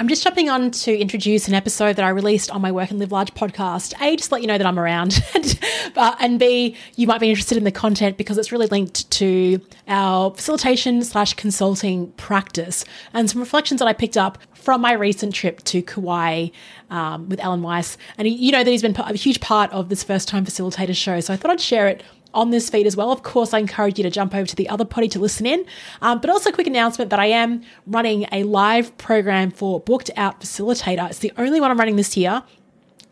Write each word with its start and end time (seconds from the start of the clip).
I'm 0.00 0.06
just 0.06 0.22
jumping 0.22 0.48
on 0.48 0.70
to 0.70 0.96
introduce 0.96 1.48
an 1.48 1.54
episode 1.54 1.96
that 1.96 2.04
I 2.04 2.10
released 2.10 2.52
on 2.52 2.62
my 2.62 2.70
Work 2.70 2.90
and 2.90 3.00
Live 3.00 3.10
Large 3.10 3.34
podcast. 3.34 4.00
A, 4.00 4.14
just 4.14 4.30
let 4.30 4.42
you 4.42 4.46
know 4.46 4.56
that 4.56 4.64
I'm 4.64 4.78
around, 4.78 5.20
but 5.94 6.16
and 6.20 6.38
B, 6.38 6.76
you 6.94 7.08
might 7.08 7.20
be 7.20 7.28
interested 7.28 7.58
in 7.58 7.64
the 7.64 7.72
content 7.72 8.16
because 8.16 8.38
it's 8.38 8.52
really 8.52 8.68
linked 8.68 9.10
to 9.10 9.60
our 9.88 10.30
facilitation 10.30 11.02
slash 11.02 11.34
consulting 11.34 12.12
practice 12.12 12.84
and 13.12 13.28
some 13.28 13.40
reflections 13.40 13.80
that 13.80 13.88
I 13.88 13.92
picked 13.92 14.16
up 14.16 14.38
from 14.54 14.80
my 14.80 14.92
recent 14.92 15.34
trip 15.34 15.64
to 15.64 15.82
Kauai 15.82 16.50
um, 16.90 17.28
with 17.28 17.40
Alan 17.40 17.62
Weiss. 17.62 17.98
And 18.18 18.28
you 18.28 18.52
know 18.52 18.62
that 18.62 18.70
he's 18.70 18.82
been 18.82 18.94
a 18.96 19.14
huge 19.14 19.40
part 19.40 19.72
of 19.72 19.88
this 19.88 20.04
first 20.04 20.28
time 20.28 20.46
facilitator 20.46 20.94
show, 20.94 21.18
so 21.18 21.34
I 21.34 21.36
thought 21.36 21.50
I'd 21.50 21.60
share 21.60 21.88
it 21.88 22.04
on 22.34 22.50
this 22.50 22.70
feed 22.70 22.86
as 22.86 22.96
well. 22.96 23.10
Of 23.12 23.22
course, 23.22 23.54
I 23.54 23.58
encourage 23.58 23.98
you 23.98 24.04
to 24.04 24.10
jump 24.10 24.34
over 24.34 24.46
to 24.46 24.56
the 24.56 24.68
other 24.68 24.84
potty 24.84 25.08
to 25.08 25.18
listen 25.18 25.46
in. 25.46 25.64
Um, 26.02 26.20
but 26.20 26.30
also, 26.30 26.50
a 26.50 26.52
quick 26.52 26.66
announcement 26.66 27.10
that 27.10 27.20
I 27.20 27.26
am 27.26 27.62
running 27.86 28.26
a 28.32 28.42
live 28.44 28.96
program 28.98 29.50
for 29.50 29.80
Booked 29.80 30.10
Out 30.16 30.40
Facilitator. 30.40 31.08
It's 31.08 31.18
the 31.18 31.32
only 31.36 31.60
one 31.60 31.70
I'm 31.70 31.78
running 31.78 31.96
this 31.96 32.16
year. 32.16 32.42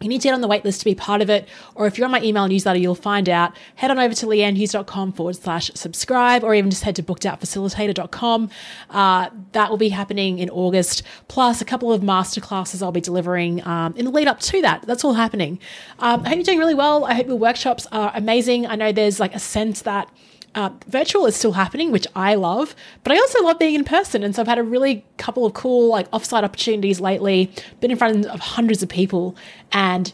You 0.00 0.09
need 0.09 0.20
to 0.20 0.28
get 0.28 0.34
on 0.34 0.42
the 0.42 0.48
waitlist 0.48 0.80
to 0.80 0.84
be 0.84 0.95
part 0.95 1.23
of 1.23 1.30
it, 1.30 1.48
or 1.74 1.86
if 1.86 1.96
you're 1.96 2.04
on 2.04 2.10
my 2.10 2.23
email 2.23 2.46
newsletter, 2.46 2.78
you'll 2.78 2.95
find 2.95 3.28
out. 3.28 3.56
Head 3.77 3.91
on 3.91 3.98
over 3.98 4.14
to 4.14 4.27
leannehughes.com 4.27 5.12
forward 5.12 5.37
slash 5.37 5.70
subscribe, 5.74 6.45
or 6.45 6.54
even 6.54 6.70
just 6.70 6.82
head 6.82 6.96
to 6.96 7.02
bookedoutfacilitator.com. 7.02 8.51
Uh, 8.90 9.30
that 9.52 9.70
will 9.70 9.78
be 9.78 9.88
happening 9.88 10.38
in 10.38 10.51
August, 10.51 11.02
plus 11.28 11.62
a 11.62 11.64
couple 11.64 11.92
of 11.92 12.02
masterclasses 12.02 12.82
I'll 12.82 12.92
be 12.92 13.01
delivering 13.01 13.66
um, 13.66 13.95
in 13.96 14.04
the 14.04 14.10
lead 14.10 14.28
up 14.28 14.40
to 14.40 14.60
that. 14.62 14.82
That's 14.82 15.02
all 15.04 15.14
happening. 15.14 15.59
Um, 15.98 16.23
I 16.24 16.28
hope 16.28 16.37
you're 16.37 16.45
doing 16.45 16.59
really 16.59 16.74
well. 16.74 17.04
I 17.06 17.15
hope 17.15 17.26
your 17.26 17.37
workshops 17.37 17.87
are 17.90 18.12
amazing. 18.15 18.66
I 18.66 18.76
know 18.76 18.92
there's 18.92 19.18
like 19.18 19.34
a 19.34 19.38
sense 19.38 19.82
that 19.82 20.10
uh, 20.56 20.70
virtual 20.88 21.27
is 21.27 21.37
still 21.37 21.52
happening, 21.52 21.92
which 21.92 22.06
I 22.16 22.34
love, 22.34 22.74
but 23.05 23.12
I 23.12 23.19
also 23.19 23.45
love 23.45 23.59
being 23.59 23.74
in 23.74 23.84
person. 23.84 24.24
And 24.24 24.34
so 24.34 24.41
I've 24.42 24.48
had 24.48 24.59
a 24.59 24.62
really 24.62 25.05
couple 25.19 25.45
of 25.45 25.52
cool 25.52 25.91
like 25.91 26.10
offsite 26.10 26.42
opportunities 26.42 26.98
lately, 26.98 27.52
been 27.80 27.91
in 27.91 27.98
front 27.98 28.24
of 28.27 28.41
hundreds 28.41 28.82
of 28.82 28.88
people. 28.88 29.37
And 29.70 30.12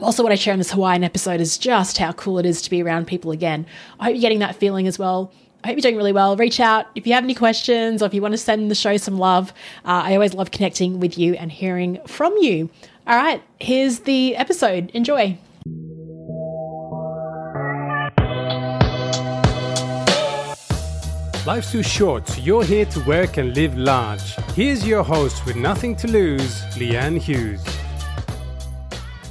also, 0.00 0.22
what 0.22 0.32
I 0.32 0.34
share 0.34 0.52
in 0.52 0.58
this 0.58 0.72
Hawaiian 0.72 1.04
episode 1.04 1.40
is 1.40 1.56
just 1.56 1.98
how 1.98 2.12
cool 2.12 2.38
it 2.38 2.46
is 2.46 2.60
to 2.62 2.70
be 2.70 2.82
around 2.82 3.06
people 3.06 3.30
again. 3.30 3.64
I 4.00 4.06
hope 4.06 4.14
you're 4.14 4.20
getting 4.20 4.40
that 4.40 4.56
feeling 4.56 4.86
as 4.88 4.98
well. 4.98 5.32
I 5.62 5.68
hope 5.68 5.76
you're 5.76 5.82
doing 5.82 5.96
really 5.96 6.12
well. 6.12 6.36
Reach 6.36 6.58
out 6.58 6.86
if 6.96 7.06
you 7.06 7.12
have 7.12 7.22
any 7.22 7.34
questions 7.34 8.02
or 8.02 8.06
if 8.06 8.14
you 8.14 8.20
want 8.20 8.32
to 8.32 8.38
send 8.38 8.68
the 8.68 8.74
show 8.74 8.96
some 8.96 9.16
love. 9.16 9.50
Uh, 9.84 10.02
I 10.04 10.14
always 10.14 10.34
love 10.34 10.50
connecting 10.50 10.98
with 10.98 11.16
you 11.16 11.34
and 11.34 11.52
hearing 11.52 12.00
from 12.06 12.36
you. 12.38 12.68
All 13.06 13.16
right, 13.16 13.42
here's 13.60 14.00
the 14.00 14.34
episode. 14.34 14.90
Enjoy. 14.90 15.38
Life's 21.44 21.72
too 21.72 21.82
short, 21.82 22.28
so 22.28 22.40
you're 22.40 22.62
here 22.62 22.84
to 22.84 23.00
work 23.00 23.36
and 23.36 23.52
live 23.56 23.76
large. 23.76 24.36
Here's 24.54 24.86
your 24.86 25.02
host 25.02 25.44
with 25.44 25.56
nothing 25.56 25.96
to 25.96 26.06
lose, 26.06 26.62
Leanne 26.76 27.18
Hughes. 27.18 27.60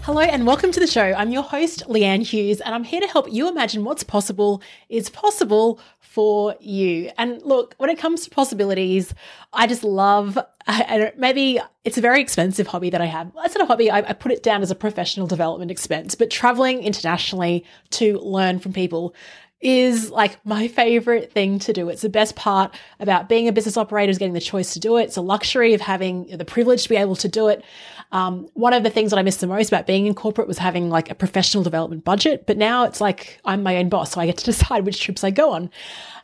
Hello 0.02 0.20
and 0.20 0.46
welcome 0.46 0.74
to 0.74 0.80
the 0.82 0.88
show. 0.88 1.14
I'm 1.14 1.32
your 1.32 1.44
host, 1.44 1.84
Leanne 1.88 2.28
Hughes, 2.28 2.60
and 2.60 2.76
I'm 2.76 2.84
here 2.84 3.00
to 3.00 3.08
help 3.08 3.32
you 3.32 3.48
imagine 3.48 3.86
what's 3.86 4.04
possible 4.04 4.62
is 4.90 5.10
possible 5.10 5.80
for 6.02 6.58
you. 6.60 7.10
And 7.18 7.42
look, 7.44 7.76
when 7.78 7.90
it 7.90 7.98
comes 7.98 8.26
to 8.26 8.30
possibilities, 8.30 9.14
I 9.54 9.66
just 9.66 9.86
love, 9.86 10.38
and 10.68 11.14
maybe 11.16 11.62
it's 11.86 11.98
a 11.98 12.02
very 12.02 12.20
expensive 12.20 12.68
hobby 12.68 12.90
that 12.90 13.00
I 13.00 13.06
have. 13.06 13.32
It's 13.46 13.56
not 13.56 13.64
a 13.64 13.68
hobby, 13.68 13.90
I, 13.90 14.00
I 14.00 14.12
put 14.12 14.34
it 14.34 14.44
down 14.44 14.64
as 14.64 14.70
a 14.70 14.76
professional 14.76 15.28
development 15.28 15.72
expense, 15.72 16.16
but 16.16 16.30
traveling 16.30 16.84
internationally 16.84 17.64
to 17.92 18.20
learn 18.20 18.60
from 18.60 18.74
people 18.74 19.16
is 19.62 20.10
like 20.10 20.44
my 20.46 20.68
favorite 20.68 21.32
thing 21.32 21.60
to 21.60 21.74
do. 21.74 21.90
It's 21.90 22.02
the 22.02 22.10
best 22.10 22.36
part 22.36 22.74
about 23.00 23.30
being 23.30 23.48
a 23.48 23.52
business 23.52 23.78
operator 23.78 24.10
is 24.10 24.18
getting 24.18 24.34
the 24.34 24.42
choice 24.42 24.74
to 24.74 24.80
do 24.80 24.98
it. 24.98 25.04
It's 25.04 25.18
a 25.18 25.22
luxury 25.22 25.74
of 25.74 25.82
having 25.82 26.26
the 26.36 26.46
privilege 26.46 26.84
to 26.84 26.90
be 26.90 26.96
able 26.96 27.16
to 27.18 27.28
do 27.28 27.48
it. 27.48 27.64
Um, 28.12 28.50
one 28.54 28.74
of 28.74 28.84
the 28.84 28.90
things 28.90 29.12
that 29.12 29.20
I 29.20 29.22
missed 29.22 29.40
the 29.40 29.48
most 29.48 29.70
about 29.70 29.88
being 29.88 30.08
in 30.08 30.16
corporate 30.16 30.48
was 30.48 30.58
having 30.58 30.90
like 30.90 31.10
a 31.10 31.16
professional 31.16 31.64
development 31.64 32.04
budget, 32.04 32.46
but 32.48 32.58
now 32.58 32.84
it's 32.84 33.00
like 33.00 33.40
I'm 33.46 33.64
my 33.64 33.78
own 33.78 33.90
boss, 33.90 34.12
so 34.12 34.22
I 34.22 34.26
get 34.26 34.38
to 34.38 34.46
decide 34.52 34.86
which 34.86 35.00
trips 35.00 35.24
I 35.24 35.32
go 35.32 35.54
on. 35.54 35.70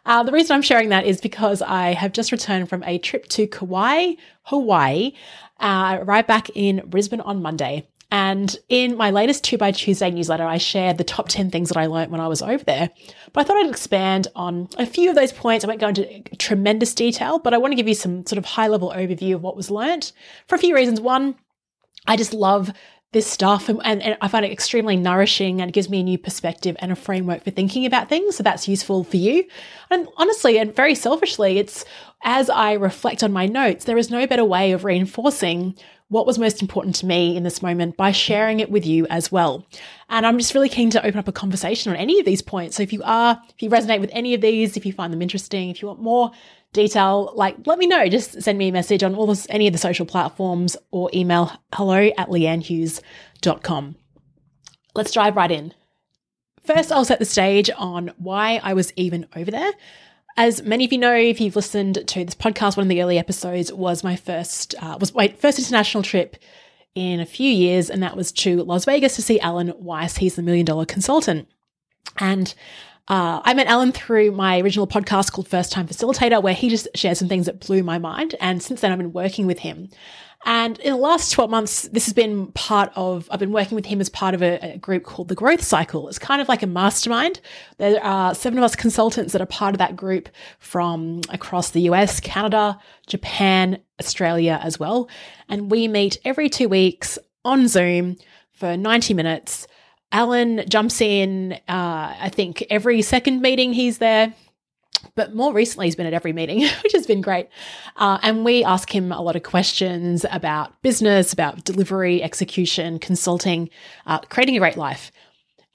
Uh, 0.05 0.23
the 0.23 0.31
reason 0.31 0.55
I'm 0.55 0.61
sharing 0.61 0.89
that 0.89 1.05
is 1.05 1.21
because 1.21 1.61
I 1.61 1.93
have 1.93 2.13
just 2.13 2.31
returned 2.31 2.69
from 2.69 2.83
a 2.83 2.97
trip 2.97 3.27
to 3.29 3.45
Kauai, 3.45 4.13
Hawaii, 4.43 5.13
uh, 5.59 5.99
right 6.03 6.25
back 6.25 6.49
in 6.55 6.81
Brisbane 6.85 7.21
on 7.21 7.41
Monday. 7.41 7.87
And 8.09 8.55
in 8.69 8.95
my 8.95 9.11
latest 9.11 9.43
Two 9.43 9.57
by 9.57 9.71
Tuesday 9.71 10.09
newsletter, 10.09 10.45
I 10.45 10.57
shared 10.57 10.97
the 10.97 11.03
top 11.03 11.27
10 11.27 11.51
things 11.51 11.69
that 11.69 11.77
I 11.77 11.87
learned 11.87 12.11
when 12.11 12.21
I 12.21 12.27
was 12.27 12.41
over 12.41 12.63
there. 12.63 12.89
But 13.33 13.41
I 13.41 13.43
thought 13.43 13.57
I'd 13.57 13.69
expand 13.69 14.27
on 14.35 14.69
a 14.77 14.85
few 14.85 15.09
of 15.09 15.15
those 15.15 15.33
points. 15.33 15.65
I 15.65 15.67
won't 15.67 15.81
go 15.81 15.89
into 15.89 16.23
tremendous 16.37 16.93
detail, 16.93 17.39
but 17.39 17.53
I 17.53 17.57
want 17.57 17.73
to 17.73 17.75
give 17.75 17.87
you 17.87 17.95
some 17.95 18.25
sort 18.25 18.37
of 18.37 18.45
high 18.45 18.67
level 18.67 18.93
overview 18.95 19.35
of 19.35 19.41
what 19.41 19.57
was 19.57 19.69
learned 19.69 20.11
for 20.47 20.55
a 20.55 20.59
few 20.59 20.73
reasons. 20.73 21.01
One, 21.01 21.35
I 22.05 22.15
just 22.15 22.33
love 22.33 22.71
this 23.13 23.27
stuff 23.27 23.69
and, 23.69 23.79
and, 23.85 24.03
and, 24.03 24.17
I 24.19 24.27
find 24.27 24.45
it 24.45 24.51
extremely 24.51 24.97
nourishing 24.97 25.61
and 25.61 25.71
gives 25.71 25.89
me 25.89 26.01
a 26.01 26.03
new 26.03 26.17
perspective 26.17 26.75
and 26.79 26.91
a 26.91 26.95
framework 26.95 27.43
for 27.43 27.51
thinking 27.51 27.85
about 27.85 28.09
things. 28.09 28.35
So 28.35 28.43
that's 28.43 28.67
useful 28.67 29.05
for 29.05 29.15
you. 29.15 29.45
And 29.89 30.09
honestly, 30.17 30.59
and 30.59 30.75
very 30.75 30.93
selfishly, 30.93 31.57
it's 31.57 31.85
as 32.23 32.49
I 32.49 32.73
reflect 32.73 33.23
on 33.23 33.31
my 33.31 33.45
notes, 33.45 33.85
there 33.85 33.97
is 33.97 34.11
no 34.11 34.27
better 34.27 34.43
way 34.43 34.73
of 34.73 34.83
reinforcing 34.83 35.77
what 36.09 36.25
was 36.25 36.39
most 36.39 36.61
important 36.61 36.95
to 36.95 37.05
me 37.05 37.35
in 37.35 37.43
this 37.43 37.61
moment 37.61 37.97
by 37.97 38.11
sharing 38.11 38.59
it 38.59 38.71
with 38.71 38.85
you 38.85 39.05
as 39.07 39.31
well. 39.31 39.67
And 40.09 40.25
I'm 40.25 40.37
just 40.37 40.53
really 40.53 40.69
keen 40.69 40.89
to 40.91 41.05
open 41.05 41.19
up 41.19 41.27
a 41.27 41.33
conversation 41.33 41.91
on 41.91 41.97
any 41.97 42.19
of 42.19 42.25
these 42.25 42.41
points. 42.41 42.77
So 42.77 42.83
if 42.83 42.93
you 42.93 43.01
are, 43.03 43.41
if 43.49 43.61
you 43.61 43.69
resonate 43.69 43.99
with 43.99 44.09
any 44.13 44.33
of 44.33 44.41
these, 44.41 44.77
if 44.77 44.85
you 44.85 44.93
find 44.93 45.11
them 45.11 45.21
interesting, 45.21 45.69
if 45.69 45.81
you 45.81 45.87
want 45.89 46.01
more 46.01 46.31
detail, 46.71 47.33
like 47.35 47.57
let 47.65 47.77
me 47.77 47.87
know. 47.87 48.07
Just 48.07 48.41
send 48.41 48.57
me 48.57 48.69
a 48.69 48.73
message 48.73 49.03
on 49.03 49.15
all 49.15 49.27
this, 49.27 49.47
any 49.49 49.67
of 49.67 49.73
the 49.73 49.79
social 49.79 50.05
platforms 50.05 50.77
or 50.91 51.09
email 51.13 51.51
hello 51.73 52.09
at 52.17 52.29
leannehughes.com. 52.29 53.95
Let's 54.95 55.11
dive 55.11 55.35
right 55.35 55.51
in. 55.51 55.73
First, 56.63 56.91
I'll 56.91 57.05
set 57.05 57.19
the 57.19 57.25
stage 57.25 57.69
on 57.77 58.11
why 58.17 58.59
I 58.63 58.73
was 58.73 58.91
even 58.95 59.27
over 59.35 59.51
there. 59.51 59.71
As 60.39 60.61
many 60.61 60.85
of 60.85 60.91
you 60.91 60.99
know, 60.99 61.15
if 61.15 61.41
you've 61.41 61.55
listened 61.55 62.07
to 62.07 62.23
this 62.23 62.35
podcast, 62.35 62.77
one 62.77 62.85
of 62.85 62.89
the 62.89 63.01
early 63.01 63.17
episodes 63.17 63.73
was 63.73 64.03
my 64.03 64.15
first 64.15 64.75
uh, 64.79 64.95
was 64.99 65.13
my 65.15 65.29
first 65.29 65.57
international 65.57 66.03
trip 66.03 66.37
in 66.93 67.19
a 67.19 67.25
few 67.25 67.51
years, 67.51 67.89
and 67.89 68.03
that 68.03 68.15
was 68.15 68.31
to 68.33 68.63
Las 68.63 68.85
Vegas 68.85 69.15
to 69.15 69.23
see 69.23 69.39
Alan 69.39 69.73
Weiss. 69.77 70.17
He's 70.17 70.35
the 70.35 70.43
million 70.43 70.65
dollar 70.65 70.85
consultant, 70.85 71.49
and 72.19 72.53
uh, 73.07 73.41
I 73.43 73.53
met 73.53 73.67
Alan 73.67 73.91
through 73.91 74.31
my 74.31 74.59
original 74.59 74.85
podcast 74.85 75.31
called 75.31 75.47
First 75.47 75.71
Time 75.71 75.87
Facilitator, 75.87 76.41
where 76.43 76.53
he 76.53 76.69
just 76.69 76.87
shared 76.93 77.17
some 77.17 77.29
things 77.29 77.45
that 77.45 77.59
blew 77.59 77.81
my 77.81 77.97
mind. 77.97 78.35
And 78.39 78.61
since 78.61 78.81
then, 78.81 78.91
I've 78.91 78.97
been 78.97 79.13
working 79.13 79.47
with 79.47 79.59
him. 79.59 79.89
And 80.45 80.79
in 80.79 80.91
the 80.93 80.99
last 80.99 81.31
12 81.31 81.49
months, 81.49 81.81
this 81.89 82.05
has 82.05 82.13
been 82.13 82.51
part 82.53 82.91
of, 82.95 83.27
I've 83.31 83.39
been 83.39 83.51
working 83.51 83.75
with 83.75 83.85
him 83.85 83.99
as 83.99 84.07
part 84.07 84.33
of 84.33 84.41
a, 84.41 84.73
a, 84.73 84.77
group 84.77 85.03
called 85.03 85.27
the 85.27 85.35
Growth 85.35 85.63
Cycle. 85.63 86.07
It's 86.07 86.19
kind 86.19 86.41
of 86.41 86.47
like 86.47 86.61
a 86.61 86.67
mastermind. 86.67 87.41
There 87.79 88.01
are 88.03 88.35
seven 88.35 88.57
of 88.57 88.63
us 88.63 88.75
consultants 88.75 89.33
that 89.33 89.41
are 89.41 89.47
part 89.47 89.73
of 89.73 89.79
that 89.79 89.95
group 89.95 90.29
from 90.59 91.21
across 91.29 91.71
the 91.71 91.81
US, 91.81 92.19
Canada, 92.19 92.79
Japan, 93.07 93.79
Australia 93.99 94.59
as 94.61 94.79
well. 94.79 95.09
And 95.49 95.71
we 95.71 95.87
meet 95.87 96.17
every 96.23 96.49
two 96.49 96.69
weeks 96.69 97.17
on 97.43 97.67
Zoom 97.67 98.15
for 98.51 98.77
90 98.77 99.15
minutes. 99.15 99.67
Alan 100.11 100.63
jumps 100.69 101.01
in, 101.01 101.53
uh, 101.67 102.15
I 102.19 102.29
think 102.31 102.63
every 102.69 103.01
second 103.01 103.41
meeting 103.41 103.73
he's 103.73 103.97
there 103.97 104.33
but 105.15 105.35
more 105.35 105.53
recently, 105.53 105.87
he's 105.87 105.95
been 105.95 106.05
at 106.05 106.13
every 106.13 106.33
meeting, 106.33 106.61
which 106.83 106.93
has 106.93 107.07
been 107.07 107.21
great. 107.21 107.49
Uh, 107.95 108.19
and 108.21 108.45
we 108.45 108.63
ask 108.63 108.93
him 108.93 109.11
a 109.11 109.21
lot 109.21 109.35
of 109.35 109.43
questions 109.43 110.25
about 110.31 110.81
business, 110.81 111.33
about 111.33 111.63
delivery, 111.63 112.21
execution, 112.23 112.99
consulting, 112.99 113.69
uh, 114.05 114.19
creating 114.19 114.55
a 114.55 114.59
great 114.59 114.77
life. 114.77 115.11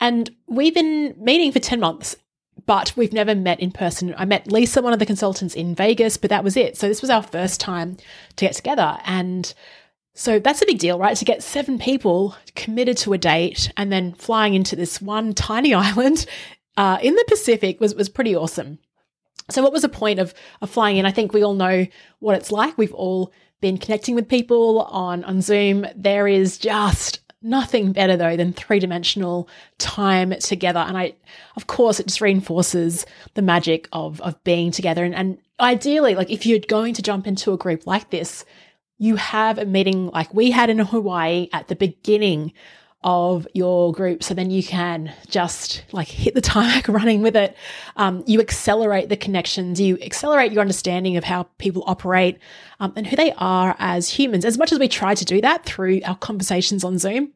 And 0.00 0.30
we've 0.46 0.74
been 0.74 1.14
meeting 1.18 1.52
for 1.52 1.60
10 1.60 1.80
months, 1.80 2.16
but 2.66 2.92
we've 2.96 3.12
never 3.12 3.34
met 3.34 3.60
in 3.60 3.70
person. 3.70 4.14
I 4.18 4.24
met 4.24 4.50
Lisa, 4.50 4.82
one 4.82 4.92
of 4.92 4.98
the 4.98 5.06
consultants 5.06 5.54
in 5.54 5.74
Vegas, 5.74 6.16
but 6.16 6.30
that 6.30 6.44
was 6.44 6.56
it. 6.56 6.76
So 6.76 6.88
this 6.88 7.00
was 7.00 7.10
our 7.10 7.22
first 7.22 7.60
time 7.60 7.96
to 8.36 8.44
get 8.44 8.54
together. 8.54 8.98
And 9.04 9.52
so 10.14 10.38
that's 10.38 10.60
a 10.62 10.66
big 10.66 10.78
deal, 10.78 10.98
right? 10.98 11.16
To 11.16 11.24
get 11.24 11.42
seven 11.42 11.78
people 11.78 12.36
committed 12.54 12.96
to 12.98 13.12
a 13.12 13.18
date 13.18 13.72
and 13.76 13.90
then 13.90 14.12
flying 14.14 14.54
into 14.54 14.76
this 14.76 15.00
one 15.00 15.34
tiny 15.34 15.72
island 15.74 16.26
uh, 16.76 16.98
in 17.02 17.14
the 17.14 17.24
Pacific 17.28 17.80
was, 17.80 17.94
was 17.94 18.08
pretty 18.08 18.34
awesome. 18.34 18.78
So, 19.52 19.62
what 19.62 19.72
was 19.72 19.82
the 19.82 19.88
point 19.88 20.18
of, 20.18 20.34
of 20.60 20.70
flying 20.70 20.96
in? 20.96 21.06
I 21.06 21.12
think 21.12 21.32
we 21.32 21.44
all 21.44 21.54
know 21.54 21.86
what 22.20 22.36
it's 22.36 22.52
like. 22.52 22.76
We've 22.76 22.94
all 22.94 23.32
been 23.60 23.78
connecting 23.78 24.14
with 24.14 24.28
people 24.28 24.82
on, 24.82 25.24
on 25.24 25.40
Zoom. 25.40 25.86
There 25.94 26.26
is 26.26 26.58
just 26.58 27.20
nothing 27.42 27.92
better, 27.92 28.16
though, 28.16 28.36
than 28.36 28.52
three 28.52 28.78
dimensional 28.78 29.48
time 29.78 30.34
together. 30.40 30.80
And 30.80 30.96
I, 30.96 31.14
of 31.56 31.66
course, 31.66 32.00
it 32.00 32.06
just 32.06 32.20
reinforces 32.20 33.06
the 33.34 33.42
magic 33.42 33.88
of, 33.92 34.20
of 34.20 34.42
being 34.44 34.70
together. 34.70 35.04
And, 35.04 35.14
and 35.14 35.38
ideally, 35.60 36.14
like 36.14 36.30
if 36.30 36.46
you're 36.46 36.58
going 36.58 36.94
to 36.94 37.02
jump 37.02 37.26
into 37.26 37.52
a 37.52 37.58
group 37.58 37.86
like 37.86 38.10
this, 38.10 38.44
you 38.98 39.16
have 39.16 39.58
a 39.58 39.64
meeting 39.64 40.08
like 40.10 40.32
we 40.32 40.50
had 40.50 40.70
in 40.70 40.78
Hawaii 40.78 41.48
at 41.52 41.68
the 41.68 41.76
beginning 41.76 42.52
of 43.04 43.46
your 43.54 43.92
group. 43.92 44.22
So 44.22 44.34
then 44.34 44.50
you 44.50 44.62
can 44.62 45.12
just 45.28 45.84
like 45.92 46.08
hit 46.08 46.34
the 46.34 46.40
tarmac 46.40 46.88
running 46.88 47.22
with 47.22 47.36
it. 47.36 47.56
Um, 47.96 48.22
you 48.26 48.40
accelerate 48.40 49.08
the 49.08 49.16
connections, 49.16 49.80
you 49.80 49.98
accelerate 50.00 50.52
your 50.52 50.60
understanding 50.60 51.16
of 51.16 51.24
how 51.24 51.44
people 51.58 51.84
operate 51.86 52.38
um, 52.80 52.92
and 52.96 53.06
who 53.06 53.16
they 53.16 53.32
are 53.32 53.76
as 53.78 54.08
humans. 54.08 54.44
As 54.44 54.58
much 54.58 54.72
as 54.72 54.78
we 54.78 54.88
try 54.88 55.14
to 55.14 55.24
do 55.24 55.40
that 55.40 55.64
through 55.64 56.00
our 56.04 56.16
conversations 56.16 56.84
on 56.84 56.98
Zoom, 56.98 57.32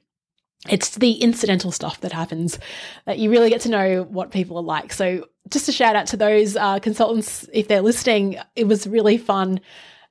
it's 0.68 0.96
the 0.96 1.12
incidental 1.12 1.70
stuff 1.70 2.00
that 2.00 2.12
happens 2.12 2.58
that 3.04 3.18
you 3.18 3.30
really 3.30 3.50
get 3.50 3.60
to 3.62 3.68
know 3.68 4.02
what 4.04 4.30
people 4.30 4.56
are 4.56 4.62
like. 4.62 4.92
So, 4.92 5.28
just 5.48 5.68
a 5.68 5.72
shout 5.72 5.94
out 5.94 6.08
to 6.08 6.16
those 6.16 6.56
uh, 6.56 6.80
consultants 6.80 7.48
if 7.52 7.68
they're 7.68 7.82
listening. 7.82 8.36
It 8.56 8.66
was 8.66 8.86
really 8.86 9.16
fun 9.16 9.60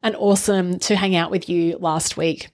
and 0.01 0.15
awesome 0.15 0.79
to 0.79 0.95
hang 0.95 1.15
out 1.15 1.29
with 1.29 1.49
you 1.49 1.77
last 1.77 2.15
week. 2.15 2.49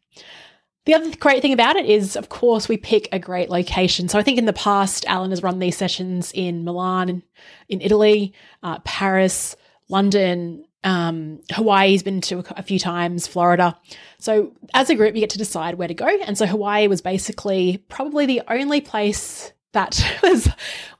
The 0.85 0.95
other 0.95 1.15
great 1.17 1.43
thing 1.43 1.53
about 1.53 1.75
it 1.75 1.85
is, 1.85 2.15
of 2.15 2.29
course, 2.29 2.67
we 2.67 2.77
pick 2.77 3.07
a 3.11 3.19
great 3.19 3.49
location. 3.49 4.09
So 4.09 4.17
I 4.17 4.23
think 4.23 4.39
in 4.39 4.45
the 4.45 4.53
past, 4.53 5.05
Alan 5.07 5.29
has 5.29 5.43
run 5.43 5.59
these 5.59 5.77
sessions 5.77 6.31
in 6.33 6.63
Milan, 6.63 7.21
in 7.69 7.81
Italy, 7.81 8.33
uh, 8.63 8.79
Paris, 8.79 9.55
London, 9.89 10.65
um, 10.83 11.39
Hawaii. 11.51 11.89
He's 11.89 12.01
been 12.01 12.21
to 12.21 12.43
a 12.57 12.63
few 12.63 12.79
times, 12.79 13.27
Florida. 13.27 13.77
So 14.17 14.53
as 14.73 14.89
a 14.89 14.95
group, 14.95 15.13
you 15.13 15.21
get 15.21 15.29
to 15.31 15.37
decide 15.37 15.75
where 15.75 15.87
to 15.87 15.93
go. 15.93 16.07
And 16.07 16.35
so 16.35 16.47
Hawaii 16.47 16.87
was 16.87 17.01
basically 17.01 17.83
probably 17.87 18.25
the 18.25 18.41
only 18.47 18.81
place 18.81 19.53
that 19.73 20.03
was 20.23 20.49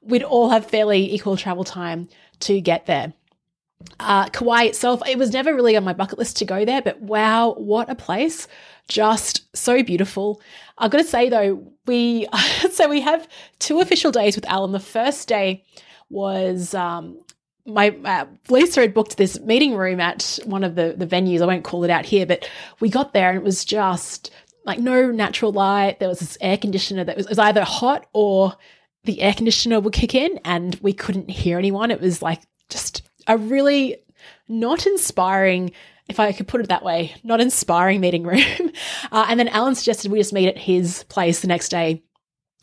we'd 0.02 0.24
all 0.24 0.50
have 0.50 0.68
fairly 0.68 1.12
equal 1.14 1.38
travel 1.38 1.64
time 1.64 2.08
to 2.42 2.62
get 2.62 2.86
there. 2.86 3.14
Uh, 4.00 4.30
Kauai 4.30 4.64
itself, 4.64 5.02
it 5.08 5.18
was 5.18 5.32
never 5.32 5.54
really 5.54 5.76
on 5.76 5.84
my 5.84 5.94
bucket 5.94 6.20
list 6.20 6.38
to 6.38 6.46
go 6.46 6.66
there, 6.66 6.82
but 6.82 7.02
wow, 7.02 7.54
what 7.54 7.90
a 7.90 7.96
place! 7.96 8.48
Just 8.88 9.56
so 9.56 9.84
beautiful. 9.84 10.42
I've 10.78 10.92
got 10.92 10.98
to 10.98 11.04
say 11.04 11.30
though, 11.30 11.72
we 11.86 12.28
so 12.72 12.90
we 12.90 13.02
have 13.02 13.28
two 13.60 13.80
official 13.80 14.12
days 14.12 14.36
with 14.36 14.46
Alan. 14.48 14.72
The 14.72 14.80
first 14.80 15.28
day 15.28 15.64
was 16.10 16.74
um, 16.74 17.20
my 17.66 17.90
uh, 18.04 18.26
Lisa 18.50 18.82
had 18.82 18.94
booked 18.94 19.18
this 19.18 19.40
meeting 19.42 19.76
room 19.76 20.00
at 20.00 20.40
one 20.46 20.64
of 20.64 20.76
the 20.76 20.96
the 20.98 21.08
venues. 21.08 21.42
I 21.42 21.46
won't 21.46 21.64
call 21.64 21.84
it 21.84 21.90
out 21.90 22.06
here, 22.06 22.26
but 22.26 22.50
we 22.80 22.90
got 22.90 23.14
there 23.14 23.30
and 23.30 23.38
it 23.38 23.44
was 23.44 23.64
just 23.64 24.32
like 24.66 24.80
no 24.80 25.12
natural 25.12 25.52
light. 25.52 26.00
There 26.00 26.10
was 26.10 26.20
this 26.20 26.38
air 26.42 26.58
conditioner 26.58 27.04
that 27.04 27.18
was, 27.18 27.28
was 27.28 27.40
either 27.40 27.64
hot 27.64 28.08
or 28.14 28.56
the 29.04 29.22
air 29.22 29.34
conditioner 29.34 29.80
would 29.80 29.94
kick 29.94 30.14
in, 30.14 30.40
and 30.46 30.76
we 30.82 30.94
couldn't 30.94 31.30
hear 31.30 31.58
anyone. 31.58 31.92
It 31.92 32.02
was 32.02 32.22
like 32.22 32.42
just 32.70 33.04
a 33.32 33.38
really 33.38 33.98
not 34.48 34.86
inspiring, 34.86 35.72
if 36.08 36.20
I 36.20 36.32
could 36.34 36.48
put 36.48 36.62
it 36.62 36.68
that 36.68 36.84
way, 36.84 37.16
not 37.24 37.42
inspiring 37.42 38.02
meeting 38.02 38.24
room. 38.24 38.42
Uh, 39.12 39.26
and 39.28 39.38
then 39.38 39.50
Alan 39.50 39.76
suggested 39.76 40.10
we 40.10 40.20
just 40.20 40.32
meet 40.32 40.48
at 40.48 40.58
his 40.58 41.04
place 41.10 41.42
the 41.42 41.48
next 41.48 41.68
day 41.68 42.02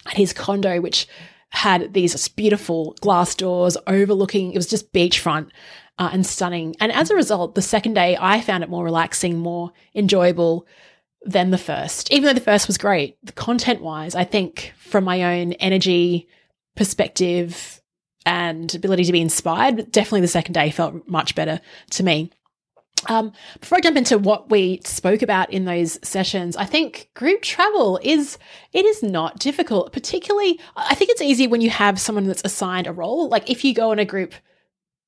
at 0.06 0.16
his 0.16 0.32
condo, 0.32 0.80
which 0.80 1.06
had 1.50 1.92
these 1.92 2.28
beautiful 2.28 2.96
glass 3.02 3.34
doors 3.34 3.76
overlooking, 3.86 4.52
it 4.52 4.56
was 4.56 4.66
just 4.66 4.92
beachfront. 4.92 5.50
Uh, 5.98 6.10
and 6.12 6.24
stunning. 6.24 6.76
And 6.78 6.92
as 6.92 7.10
a 7.10 7.16
result, 7.16 7.56
the 7.56 7.60
second 7.60 7.94
day 7.94 8.16
I 8.20 8.40
found 8.40 8.62
it 8.62 8.70
more 8.70 8.84
relaxing, 8.84 9.36
more 9.36 9.72
enjoyable 9.96 10.64
than 11.22 11.50
the 11.50 11.58
first. 11.58 12.12
Even 12.12 12.26
though 12.26 12.34
the 12.34 12.40
first 12.40 12.68
was 12.68 12.78
great, 12.78 13.18
content 13.34 13.82
wise, 13.82 14.14
I 14.14 14.22
think 14.22 14.72
from 14.78 15.02
my 15.02 15.40
own 15.40 15.54
energy 15.54 16.28
perspective, 16.76 17.77
and 18.26 18.74
ability 18.74 19.04
to 19.04 19.12
be 19.12 19.20
inspired. 19.20 19.76
But 19.76 19.92
Definitely 19.92 20.22
the 20.22 20.28
second 20.28 20.54
day 20.54 20.70
felt 20.70 21.08
much 21.08 21.34
better 21.34 21.60
to 21.90 22.02
me. 22.02 22.30
Um, 23.06 23.32
before 23.60 23.78
I 23.78 23.80
jump 23.80 23.96
into 23.96 24.18
what 24.18 24.50
we 24.50 24.80
spoke 24.84 25.22
about 25.22 25.50
in 25.52 25.64
those 25.64 25.98
sessions, 26.06 26.56
I 26.56 26.64
think 26.64 27.10
group 27.14 27.42
travel 27.42 28.00
is 28.02 28.38
it 28.72 28.84
is 28.84 29.02
not 29.02 29.38
difficult. 29.38 29.92
Particularly, 29.92 30.58
I 30.76 30.94
think 30.94 31.10
it's 31.10 31.22
easy 31.22 31.46
when 31.46 31.60
you 31.60 31.70
have 31.70 32.00
someone 32.00 32.26
that's 32.26 32.42
assigned 32.44 32.86
a 32.86 32.92
role. 32.92 33.28
Like 33.28 33.48
if 33.48 33.64
you 33.64 33.72
go 33.72 33.92
on 33.92 33.98
a 33.98 34.04
group 34.04 34.34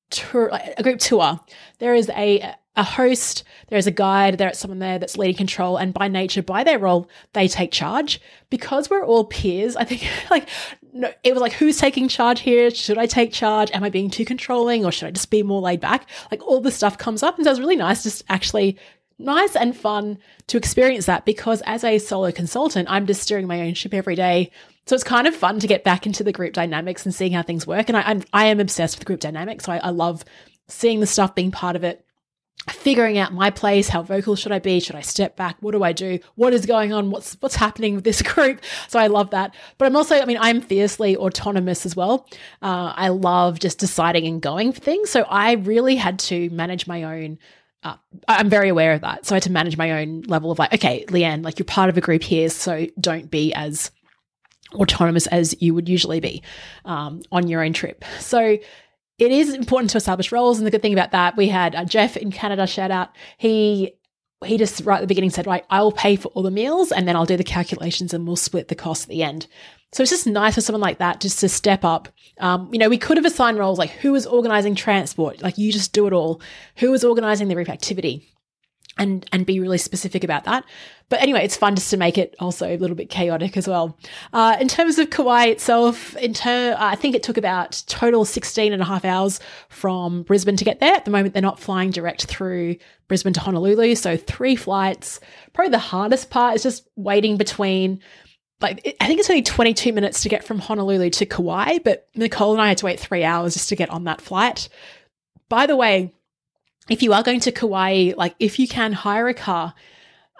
tour, 0.09 0.51
a 0.77 0.83
group 0.83 0.99
tour, 0.99 1.39
there 1.79 1.93
is 1.93 2.09
a 2.09 2.55
a 2.77 2.83
host, 2.83 3.43
there 3.67 3.77
is 3.77 3.87
a 3.87 3.91
guide, 3.91 4.37
there's 4.37 4.57
someone 4.57 4.79
there 4.79 4.97
that's 4.97 5.17
leading 5.17 5.35
control, 5.35 5.75
and 5.75 5.93
by 5.93 6.07
nature, 6.07 6.41
by 6.41 6.63
their 6.63 6.79
role, 6.79 7.09
they 7.33 7.47
take 7.47 7.71
charge. 7.71 8.21
Because 8.49 8.89
we're 8.89 9.05
all 9.05 9.25
peers, 9.25 9.75
I 9.75 9.83
think 9.83 10.07
like 10.31 10.47
no, 10.93 11.11
it 11.23 11.33
was 11.33 11.41
like 11.41 11.53
who's 11.53 11.77
taking 11.77 12.07
charge 12.07 12.41
here? 12.41 12.69
Should 12.71 12.97
I 12.97 13.05
take 13.05 13.31
charge? 13.31 13.71
Am 13.71 13.83
I 13.83 13.89
being 13.89 14.09
too 14.09 14.25
controlling, 14.25 14.85
or 14.85 14.91
should 14.91 15.07
I 15.07 15.11
just 15.11 15.31
be 15.31 15.43
more 15.43 15.61
laid 15.61 15.79
back? 15.79 16.09
Like 16.29 16.45
all 16.45 16.61
this 16.61 16.75
stuff 16.75 16.97
comes 16.97 17.23
up, 17.23 17.37
and 17.37 17.45
so 17.45 17.49
it 17.49 17.53
was 17.53 17.59
really 17.59 17.75
nice, 17.75 18.03
just 18.03 18.23
actually 18.29 18.77
nice 19.17 19.55
and 19.55 19.75
fun 19.75 20.17
to 20.47 20.57
experience 20.57 21.05
that 21.05 21.25
because 21.25 21.61
as 21.65 21.83
a 21.83 21.99
solo 21.99 22.31
consultant, 22.31 22.89
I'm 22.89 23.05
just 23.05 23.21
steering 23.21 23.47
my 23.47 23.61
own 23.61 23.73
ship 23.73 23.93
every 23.93 24.15
day. 24.15 24.51
So 24.87 24.95
it's 24.95 25.03
kind 25.03 25.27
of 25.27 25.35
fun 25.35 25.59
to 25.59 25.67
get 25.67 25.83
back 25.83 26.05
into 26.05 26.23
the 26.23 26.31
group 26.31 26.53
dynamics 26.53 27.05
and 27.05 27.13
seeing 27.13 27.31
how 27.31 27.43
things 27.43 27.67
work. 27.67 27.87
And 27.87 27.97
I, 27.97 28.01
I'm, 28.01 28.23
I 28.33 28.45
am 28.47 28.59
obsessed 28.59 28.97
with 28.97 29.05
group 29.05 29.19
dynamics. 29.19 29.65
So 29.65 29.73
I, 29.73 29.77
I 29.77 29.89
love 29.91 30.25
seeing 30.67 30.99
the 30.99 31.07
stuff 31.07 31.35
being 31.35 31.51
part 31.51 31.75
of 31.75 31.83
it 31.83 32.03
figuring 32.69 33.17
out 33.17 33.33
my 33.33 33.49
place 33.49 33.87
how 33.87 34.03
vocal 34.03 34.35
should 34.35 34.51
i 34.51 34.59
be? 34.59 34.79
Should 34.79 34.95
i 34.95 35.01
step 35.01 35.35
back? 35.35 35.57
What 35.61 35.71
do 35.71 35.83
i 35.83 35.93
do? 35.93 36.19
What 36.35 36.53
is 36.53 36.65
going 36.65 36.93
on? 36.93 37.09
What's 37.09 37.35
what's 37.39 37.55
happening 37.55 37.95
with 37.95 38.03
this 38.03 38.21
group? 38.33 38.61
So 38.87 38.99
i 38.99 39.07
love 39.07 39.31
that. 39.31 39.55
But 39.77 39.85
i'm 39.85 39.95
also 39.95 40.15
i 40.19 40.25
mean 40.25 40.37
i'm 40.39 40.61
fiercely 40.61 41.17
autonomous 41.17 41.85
as 41.85 41.95
well. 41.95 42.27
Uh, 42.61 42.93
i 42.95 43.07
love 43.09 43.59
just 43.59 43.79
deciding 43.79 44.27
and 44.27 44.41
going 44.41 44.73
for 44.73 44.79
things. 44.79 45.09
So 45.09 45.21
i 45.23 45.53
really 45.53 45.95
had 45.95 46.19
to 46.19 46.49
manage 46.51 46.87
my 46.87 47.03
own 47.03 47.39
uh, 47.83 47.95
I'm 48.27 48.47
very 48.47 48.69
aware 48.69 48.93
of 48.93 49.01
that. 49.01 49.25
So 49.25 49.33
I 49.33 49.37
had 49.37 49.43
to 49.43 49.51
manage 49.51 49.75
my 49.75 50.01
own 50.01 50.21
level 50.27 50.51
of 50.51 50.59
like, 50.59 50.71
okay, 50.71 51.03
Leanne, 51.07 51.43
like 51.43 51.57
you're 51.57 51.65
part 51.65 51.89
of 51.89 51.97
a 51.97 52.01
group 52.01 52.21
here, 52.21 52.47
so 52.49 52.85
don't 52.99 53.31
be 53.31 53.53
as 53.55 53.89
autonomous 54.73 55.27
as 55.27 55.59
you 55.61 55.73
would 55.73 55.89
usually 55.89 56.19
be 56.19 56.43
um, 56.85 57.21
on 57.31 57.47
your 57.47 57.63
own 57.63 57.73
trip. 57.73 58.05
So 58.19 58.57
it 59.21 59.31
is 59.31 59.53
important 59.53 59.91
to 59.91 59.97
establish 59.97 60.31
roles. 60.31 60.57
And 60.57 60.65
the 60.65 60.71
good 60.71 60.81
thing 60.81 60.93
about 60.93 61.11
that, 61.11 61.37
we 61.37 61.47
had 61.47 61.75
uh, 61.75 61.85
Jeff 61.85 62.17
in 62.17 62.31
Canada, 62.31 62.65
shout 62.65 62.89
out. 62.89 63.09
He 63.37 63.93
he 64.43 64.57
just 64.57 64.81
right 64.83 64.97
at 64.97 65.01
the 65.01 65.07
beginning 65.07 65.29
said, 65.29 65.45
right, 65.45 65.63
I 65.69 65.83
will 65.83 65.91
pay 65.91 66.15
for 66.15 66.29
all 66.29 66.41
the 66.41 66.49
meals 66.49 66.91
and 66.91 67.07
then 67.07 67.15
I'll 67.15 67.27
do 67.27 67.37
the 67.37 67.43
calculations 67.43 68.11
and 68.11 68.25
we'll 68.25 68.35
split 68.35 68.69
the 68.69 68.75
cost 68.75 69.03
at 69.03 69.09
the 69.09 69.21
end. 69.21 69.45
So 69.91 70.01
it's 70.01 70.09
just 70.09 70.25
nice 70.25 70.55
for 70.55 70.61
someone 70.61 70.81
like 70.81 70.97
that 70.97 71.19
just 71.19 71.39
to 71.41 71.49
step 71.49 71.85
up. 71.85 72.09
Um, 72.39 72.67
you 72.71 72.79
know, 72.79 72.89
we 72.89 72.97
could 72.97 73.17
have 73.17 73.25
assigned 73.25 73.59
roles 73.59 73.77
like 73.77 73.91
who 73.91 74.11
was 74.11 74.25
organizing 74.25 74.73
transport, 74.73 75.43
like 75.43 75.59
you 75.59 75.71
just 75.71 75.93
do 75.93 76.07
it 76.07 76.13
all. 76.13 76.41
Who 76.77 76.89
was 76.89 77.03
organizing 77.03 77.47
the 77.47 77.53
group 77.53 77.69
activity? 77.69 78.33
And 78.97 79.27
and 79.31 79.45
be 79.45 79.59
really 79.59 79.77
specific 79.77 80.23
about 80.23 80.43
that. 80.45 80.65
But 81.09 81.21
anyway, 81.21 81.43
it's 81.43 81.57
fun 81.57 81.75
just 81.75 81.89
to 81.89 81.97
make 81.97 82.17
it 82.17 82.35
also 82.39 82.73
a 82.73 82.77
little 82.77 82.95
bit 82.95 83.09
chaotic 83.09 83.57
as 83.57 83.67
well. 83.67 83.97
Uh, 84.31 84.55
in 84.61 84.69
terms 84.69 84.97
of 84.97 85.09
Kauai 85.09 85.47
itself, 85.47 86.15
in 86.15 86.33
ter- 86.33 86.75
I 86.79 86.95
think 86.95 87.15
it 87.15 87.23
took 87.23 87.35
about 87.35 87.83
total 87.87 88.23
16 88.23 88.71
and 88.71 88.81
a 88.81 88.85
half 88.85 89.03
hours 89.03 89.41
from 89.67 90.23
Brisbane 90.23 90.55
to 90.55 90.63
get 90.63 90.79
there. 90.79 90.93
At 90.93 91.03
the 91.03 91.11
moment, 91.11 91.33
they're 91.33 91.41
not 91.41 91.59
flying 91.59 91.89
direct 91.89 92.25
through 92.25 92.77
Brisbane 93.09 93.33
to 93.33 93.41
Honolulu, 93.41 93.95
so 93.95 94.15
three 94.15 94.55
flights. 94.55 95.19
Probably 95.51 95.71
the 95.71 95.79
hardest 95.79 96.29
part 96.29 96.55
is 96.55 96.63
just 96.63 96.87
waiting 96.95 97.37
between. 97.37 97.99
Like 98.61 98.95
I 99.01 99.07
think 99.07 99.19
it's 99.19 99.29
only 99.29 99.41
22 99.41 99.91
minutes 99.91 100.21
to 100.23 100.29
get 100.29 100.43
from 100.43 100.59
Honolulu 100.59 101.09
to 101.09 101.25
Kauai, 101.25 101.79
but 101.79 102.07
Nicole 102.15 102.53
and 102.53 102.61
I 102.61 102.69
had 102.69 102.77
to 102.77 102.85
wait 102.85 102.99
three 102.99 103.23
hours 103.23 103.53
just 103.53 103.69
to 103.69 103.75
get 103.75 103.89
on 103.89 104.03
that 104.03 104.21
flight. 104.21 104.69
By 105.49 105.65
the 105.65 105.75
way, 105.75 106.13
if 106.89 107.03
you 107.03 107.13
are 107.13 107.23
going 107.23 107.39
to 107.41 107.51
Kauai, 107.51 108.13
like 108.17 108.35
if 108.39 108.59
you 108.59 108.67
can 108.67 108.93
hire 108.93 109.27
a 109.27 109.33
car, 109.33 109.73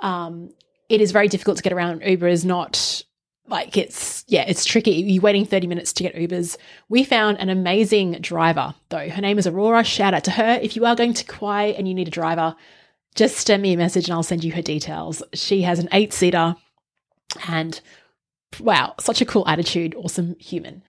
um, 0.02 0.50
it 0.90 1.02
is 1.02 1.12
very 1.12 1.28
difficult 1.28 1.58
to 1.58 1.64
get 1.64 1.74
around. 1.74 2.02
Uber 2.02 2.28
is 2.28 2.44
not 2.44 3.04
like 3.48 3.78
it's 3.78 4.24
yeah, 4.28 4.44
it's 4.48 4.66
tricky. 4.66 4.92
You're 4.92 5.22
waiting 5.22 5.46
30 5.46 5.68
minutes 5.68 5.94
to 5.94 6.04
get 6.04 6.16
Ubers. 6.16 6.58
We 6.90 7.04
found 7.04 7.40
an 7.40 7.50
amazing 7.50 8.14
driver 8.22 8.74
though. 8.90 9.10
Her 9.10 9.22
name 9.22 9.38
is 9.38 9.48
Aurora. 9.48 9.84
Shout 9.84 10.14
out 10.14 10.24
to 10.26 10.32
her. 10.32 10.60
If 10.62 10.76
you 10.76 10.86
are 10.86 10.96
going 10.96 11.14
to 11.14 11.26
Kauai 11.26 11.74
and 11.78 11.88
you 11.88 11.94
need 11.94 12.08
a 12.08 12.12
driver, 12.12 12.56
just 13.16 13.46
send 13.46 13.62
me 13.62 13.74
a 13.74 13.78
message 13.78 14.08
and 14.08 14.14
I'll 14.14 14.24
send 14.24 14.44
you 14.44 14.54
her 14.54 14.62
details. 14.62 15.22
She 15.34 15.62
has 15.64 15.80
an 15.80 15.90
eight 15.92 16.14
seater 16.14 16.56
and 17.48 17.80
wow, 18.60 18.96
such 19.00 19.22
a 19.22 19.26
cool 19.26 19.48
attitude, 19.48 19.96
awesome 19.96 20.36
human. 20.40 20.84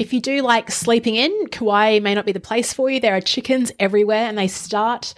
If 0.00 0.14
you 0.14 0.20
do 0.22 0.40
like 0.40 0.70
sleeping 0.70 1.14
in, 1.14 1.48
Kauai 1.48 1.98
may 1.98 2.14
not 2.14 2.24
be 2.24 2.32
the 2.32 2.40
place 2.40 2.72
for 2.72 2.88
you. 2.88 3.00
There 3.00 3.14
are 3.14 3.20
chickens 3.20 3.70
everywhere 3.78 4.24
and 4.24 4.38
they 4.38 4.48
start 4.48 5.12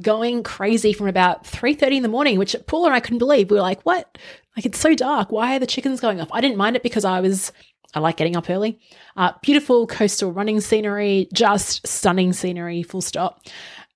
going 0.00 0.44
crazy 0.44 0.92
from 0.92 1.08
about 1.08 1.42
3.30 1.42 1.96
in 1.96 2.02
the 2.04 2.08
morning, 2.08 2.38
which 2.38 2.54
Paul 2.68 2.86
and 2.86 2.94
I 2.94 3.00
couldn't 3.00 3.18
believe. 3.18 3.50
We 3.50 3.56
were 3.56 3.62
like, 3.62 3.82
what? 3.82 4.18
Like, 4.56 4.66
it's 4.66 4.78
so 4.78 4.94
dark. 4.94 5.32
Why 5.32 5.56
are 5.56 5.58
the 5.58 5.66
chickens 5.66 5.98
going 5.98 6.20
off? 6.20 6.28
I 6.30 6.40
didn't 6.40 6.58
mind 6.58 6.76
it 6.76 6.84
because 6.84 7.04
I 7.04 7.18
was, 7.18 7.50
I 7.92 7.98
like 7.98 8.18
getting 8.18 8.36
up 8.36 8.48
early. 8.48 8.78
Uh, 9.16 9.32
beautiful 9.42 9.88
coastal 9.88 10.32
running 10.32 10.60
scenery, 10.60 11.28
just 11.32 11.84
stunning 11.84 12.32
scenery, 12.32 12.84
full 12.84 13.02
stop. 13.02 13.40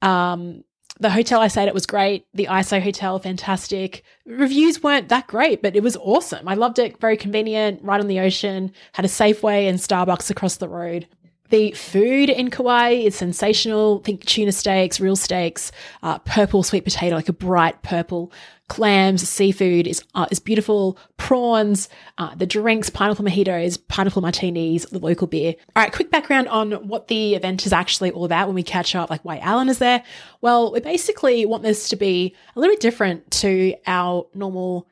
Um, 0.02 0.64
the 1.00 1.10
hotel 1.10 1.40
I 1.40 1.48
stayed 1.48 1.68
at 1.68 1.74
was 1.74 1.86
great. 1.86 2.26
The 2.34 2.46
ISO 2.46 2.80
hotel, 2.80 3.18
fantastic. 3.18 4.04
Reviews 4.26 4.82
weren't 4.82 5.08
that 5.08 5.26
great, 5.26 5.60
but 5.60 5.74
it 5.74 5.82
was 5.82 5.96
awesome. 5.96 6.46
I 6.48 6.54
loved 6.54 6.78
it. 6.78 7.00
Very 7.00 7.16
convenient, 7.16 7.82
right 7.82 8.00
on 8.00 8.06
the 8.06 8.20
ocean. 8.20 8.72
Had 8.92 9.04
a 9.04 9.08
Safeway 9.08 9.68
and 9.68 9.78
Starbucks 9.78 10.30
across 10.30 10.56
the 10.56 10.68
road. 10.68 11.08
The 11.50 11.72
food 11.72 12.30
in 12.30 12.50
Kauai 12.50 12.90
is 12.90 13.16
sensational. 13.16 13.98
Think 14.00 14.24
tuna 14.24 14.52
steaks, 14.52 14.98
real 14.98 15.16
steaks, 15.16 15.72
uh, 16.02 16.18
purple 16.20 16.62
sweet 16.62 16.84
potato, 16.84 17.16
like 17.16 17.28
a 17.28 17.34
bright 17.34 17.82
purple 17.82 18.32
clams, 18.68 19.28
seafood 19.28 19.87
is 19.87 20.02
uh, 20.14 20.26
is 20.30 20.40
beautiful, 20.40 20.99
prawns, 21.16 21.88
uh, 22.18 22.35
the 22.35 22.47
drinks, 22.47 22.90
pineapple 22.90 23.25
mojitos, 23.25 23.78
pineapple 23.88 24.23
martinis, 24.23 24.87
the 24.87 24.99
local 24.99 25.26
beer. 25.26 25.54
All 25.76 25.83
right, 25.83 25.92
quick 25.92 26.11
background 26.11 26.49
on 26.49 26.73
what 26.88 27.09
the 27.09 27.35
event 27.35 27.66
is 27.66 27.73
actually 27.73 28.11
all 28.11 28.25
about 28.25 28.47
when 28.47 28.54
we 28.54 28.62
catch 28.62 28.94
up, 28.94 29.11
like 29.11 29.25
why 29.25 29.38
Alan 29.38 29.68
is 29.68 29.78
there. 29.78 30.02
Well, 30.40 30.73
we 30.73 30.80
basically 30.80 31.44
want 31.47 31.62
this 31.62 31.88
to 31.90 31.97
be 31.97 32.35
a 32.56 32.61
little 32.61 32.73
bit 32.73 32.80
different 32.80 33.30
to 33.33 33.75
our 33.87 34.26
normal 34.35 34.88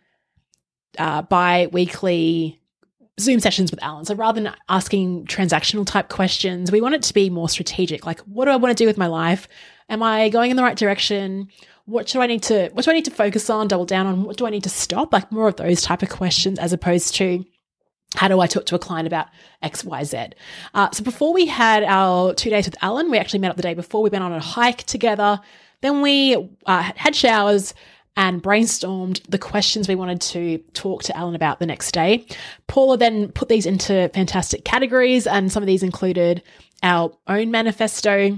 uh, 0.99 1.23
bi 1.23 1.69
weekly 1.73 2.61
Zoom 3.21 3.41
sessions 3.41 3.71
with 3.71 3.83
Alan. 3.83 4.05
So 4.05 4.15
rather 4.15 4.41
than 4.41 4.55
asking 4.69 5.27
transactional 5.27 5.87
type 5.87 6.09
questions, 6.09 6.73
we 6.73 6.81
want 6.81 6.95
it 6.95 7.03
to 7.05 7.15
be 7.15 7.31
more 7.31 7.49
strategic. 7.49 8.07
Like, 8.07 8.21
what 8.21 8.47
do 8.47 8.51
I 8.51 8.57
want 8.57 8.77
to 8.77 8.83
do 8.83 8.87
with 8.87 8.99
my 8.99 9.07
life? 9.07 9.49
Am 9.89 10.03
I 10.03 10.29
going 10.31 10.51
in 10.51 10.57
the 10.57 10.63
right 10.63 10.77
direction? 10.77 11.49
What 11.85 12.07
do 12.07 12.21
I 12.21 12.27
need 12.27 12.43
to 12.45 12.71
what 12.73 12.85
do 12.85 12.91
I 12.91 12.95
need 12.95 13.05
to 13.07 13.11
focus 13.11 13.51
on, 13.51 13.69
double 13.69 13.85
down 13.85 14.07
on? 14.07 14.25
What 14.25 14.37
do 14.37 14.47
I 14.47 14.51
need 14.51 14.63
to 14.65 14.69
stop? 14.69 15.13
Like 15.13 15.33
more 15.33 15.49
of 15.49 15.57
those 15.57 15.83
type 15.83 16.03
of 16.03 16.11
questions 16.11 16.59
as 16.59 16.73
opposed 16.73 17.15
to 17.17 17.45
how 18.15 18.29
do 18.29 18.41
I 18.41 18.47
talk 18.47 18.67
to 18.67 18.75
a 18.75 18.79
client 18.79 19.07
about 19.07 19.29
X, 19.63 19.85
Y, 19.85 20.05
Z? 20.05 20.27
Uh, 20.75 20.91
so 20.93 21.03
before 21.03 21.33
we 21.33 21.47
had 21.47 21.83
our 21.83 22.35
two 22.35 22.51
days 22.51 22.67
with 22.67 22.77
Alan, 22.83 23.11
we 23.11 23.19
actually 23.19 23.41
met 23.41 23.51
up 23.51 23.57
the 23.57 23.63
day 23.63 23.75
before. 23.75 24.03
We 24.03 24.11
went 24.11 24.23
on 24.23 24.33
a 24.33 24.41
hike 24.41 24.85
together. 24.85 25.41
Then 25.81 26.03
we 26.03 26.37
uh, 26.67 26.93
had 26.95 27.17
showers, 27.17 27.75
and 28.17 28.43
brainstormed 28.43 29.23
the 29.29 29.39
questions 29.39 29.89
we 29.89 29.95
wanted 29.95 30.21
to 30.21 30.59
talk 30.75 31.03
to 31.05 31.17
Alan 31.17 31.35
about 31.35 31.59
the 31.59 31.67
next 31.67 31.93
day. 31.93 32.27
Paula 32.67 32.99
then 32.99 33.29
put 33.33 33.49
these 33.49 33.67
into 33.67 34.11
fantastic 34.13 34.65
categories, 34.65 35.27
and 35.27 35.51
some 35.51 35.63
of 35.63 35.67
these 35.67 35.83
included 35.83 36.43
our 36.83 37.13
own 37.27 37.51
manifesto, 37.51 38.37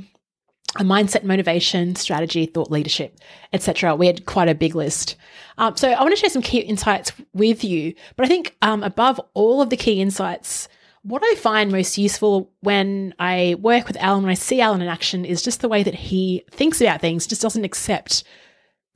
a 0.76 0.83
mindset, 0.83 1.23
motivation, 1.23 1.95
strategy, 1.95 2.47
thought 2.47 2.71
leadership, 2.71 3.19
etc. 3.52 3.95
We 3.95 4.07
had 4.07 4.26
quite 4.26 4.49
a 4.49 4.54
big 4.54 4.75
list. 4.75 5.16
Um, 5.57 5.76
so 5.76 5.90
I 5.90 6.00
want 6.00 6.12
to 6.12 6.21
share 6.21 6.31
some 6.31 6.43
key 6.43 6.59
insights 6.59 7.12
with 7.33 7.62
you, 7.62 7.95
but 8.16 8.26
I 8.26 8.28
think 8.28 8.57
um, 8.62 8.83
above 8.83 9.21
all 9.35 9.62
of 9.62 9.71
the 9.71 9.76
key 9.76 10.00
insights, 10.00 10.69
what 11.02 11.23
I 11.23 11.35
find 11.37 11.71
most 11.71 11.99
useful 11.99 12.50
when 12.61 13.14
I 13.19 13.57
work 13.61 13.87
with 13.87 13.99
Alan, 13.99 14.23
when 14.23 14.31
I 14.31 14.35
see 14.35 14.61
Alan 14.61 14.81
in 14.81 14.88
action, 14.88 15.25
is 15.25 15.43
just 15.43 15.61
the 15.61 15.69
way 15.69 15.83
that 15.83 15.95
he 15.95 16.45
thinks 16.50 16.81
about 16.81 17.00
things, 17.00 17.26
just 17.26 17.43
doesn't 17.43 17.64
accept 17.64 18.25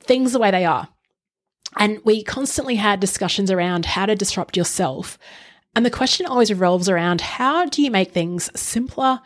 things 0.01 0.33
the 0.33 0.39
way 0.39 0.49
they 0.49 0.65
are. 0.65 0.89
And 1.77 1.99
we 2.03 2.23
constantly 2.23 2.75
had 2.75 2.99
discussions 2.99 3.51
around 3.51 3.85
how 3.85 4.07
to 4.07 4.15
disrupt 4.15 4.57
yourself. 4.57 5.19
And 5.75 5.85
the 5.85 5.91
question 5.91 6.25
always 6.25 6.49
revolves 6.49 6.89
around 6.89 7.21
how 7.21 7.67
do 7.67 7.83
you 7.83 7.91
make 7.91 8.11
things 8.11 8.49
simpler 8.59 9.21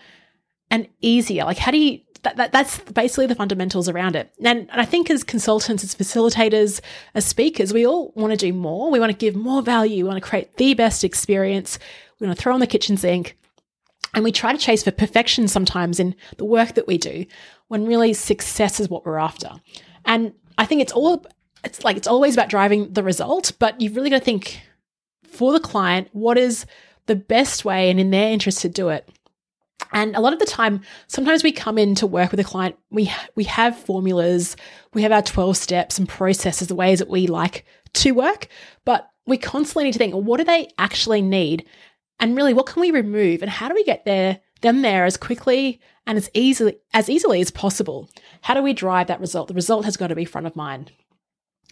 and 0.70 0.90
easier? 1.00 1.46
Like, 1.46 1.58
how 1.58 1.72
do 1.72 1.78
you, 1.78 2.02
that, 2.24 2.38
that, 2.38 2.52
that's 2.52 2.80
basically 2.80 3.28
the 3.28 3.36
fundamentals 3.36 3.88
around 3.88 4.16
it. 4.16 4.34
And, 4.40 4.70
and 4.70 4.82
I 4.82 4.86
think 4.86 5.10
as 5.10 5.24
consultants, 5.24 5.84
as 5.84 5.94
facilitators, 5.94 6.82
as 7.14 7.26
speakers, 7.26 7.74
we 7.74 7.86
all 7.86 8.12
want 8.16 8.32
to 8.32 8.38
do 8.38 8.54
more. 8.54 8.90
We 8.90 9.00
want 9.00 9.12
to 9.12 9.18
give 9.18 9.36
more 9.36 9.62
value. 9.62 10.04
We 10.04 10.10
want 10.10 10.24
to 10.24 10.30
create 10.30 10.56
the 10.58 10.74
best 10.74 11.04
experience. 11.04 11.78
We 12.20 12.28
want 12.28 12.38
to 12.38 12.42
throw 12.42 12.54
on 12.54 12.60
the 12.60 12.68
kitchen 12.68 12.98
sink. 12.98 13.38
And 14.14 14.24
we 14.24 14.32
try 14.32 14.52
to 14.52 14.58
chase 14.58 14.84
for 14.84 14.92
perfection 14.92 15.48
sometimes 15.48 16.00
in 16.00 16.16
the 16.38 16.46
work 16.46 16.76
that 16.76 16.88
we 16.88 16.98
do 16.98 17.26
when 17.68 17.86
really 17.86 18.14
success 18.14 18.80
is 18.80 18.90
what 18.90 19.06
we're 19.06 19.18
after. 19.18 19.50
And 20.06 20.34
I 20.58 20.66
think 20.66 20.82
it's 20.82 20.94
all 20.94 21.26
it's 21.64 21.84
like 21.84 21.98
it's 21.98 22.08
always 22.08 22.36
about 22.36 22.50
driving 22.50 22.94
the 22.94 23.04
result, 23.04 23.54
but 23.58 23.80
you've 23.82 23.96
really 23.96 24.10
got 24.10 24.20
to 24.20 24.26
think 24.26 24.62
for 25.24 25.52
the 25.52 25.60
client 25.60 26.10
what 26.12 26.38
is 26.38 26.66
the 27.08 27.16
best 27.16 27.66
way 27.66 27.90
and 27.90 28.00
in 28.00 28.12
their 28.12 28.32
interest 28.32 28.62
to 28.62 28.70
do 28.70 28.90
it. 28.90 29.10
And 29.94 30.16
a 30.16 30.20
lot 30.20 30.34
of 30.34 30.40
the 30.40 30.46
time, 30.46 30.82
sometimes 31.08 31.44
we 31.44 31.52
come 31.52 31.78
in 31.78 31.96
to 31.96 32.08
work 32.08 32.32
with 32.32 32.40
a 32.40 32.44
client, 32.44 32.76
we 32.90 33.12
we 33.36 33.44
have 33.46 33.78
formulas, 33.78 34.56
we 34.94 35.04
have 35.04 35.12
our 35.12 35.22
12 35.22 35.56
steps 35.56 36.00
and 36.00 36.10
processes, 36.10 36.68
the 36.68 36.76
ways 36.76 37.00
that 37.00 37.10
we 37.10 37.28
like 37.28 37.66
to 37.94 38.12
work, 38.12 38.48
but 38.86 39.10
we 39.26 39.38
constantly 39.38 39.86
need 39.86 39.94
to 39.94 40.00
think, 40.00 40.14
what 40.14 40.38
do 40.38 40.44
they 40.44 40.68
actually 40.78 41.22
need? 41.22 41.66
And 42.20 42.36
really, 42.36 42.54
what 42.54 42.66
can 42.66 42.82
we 42.82 42.92
remove? 42.92 43.42
And 43.42 43.52
how 43.52 43.68
do 43.70 43.76
we 43.76 43.84
get 43.84 44.06
there 44.06 44.40
them 44.64 44.82
there 44.82 45.06
as 45.06 45.16
quickly 45.16 45.80
and 46.08 46.18
as 46.18 46.30
easily 46.34 46.78
as 46.94 47.10
easily 47.10 47.40
as 47.40 47.52
possible. 47.52 48.10
How 48.42 48.56
do 48.56 48.64
we 48.64 48.74
drive 48.74 49.08
that 49.08 49.20
result? 49.20 49.48
The 49.48 49.54
result 49.54 49.86
has 49.86 49.96
got 49.96 50.08
to 50.08 50.16
be 50.16 50.26
front 50.26 50.48
of 50.48 50.56
mind. 50.56 50.92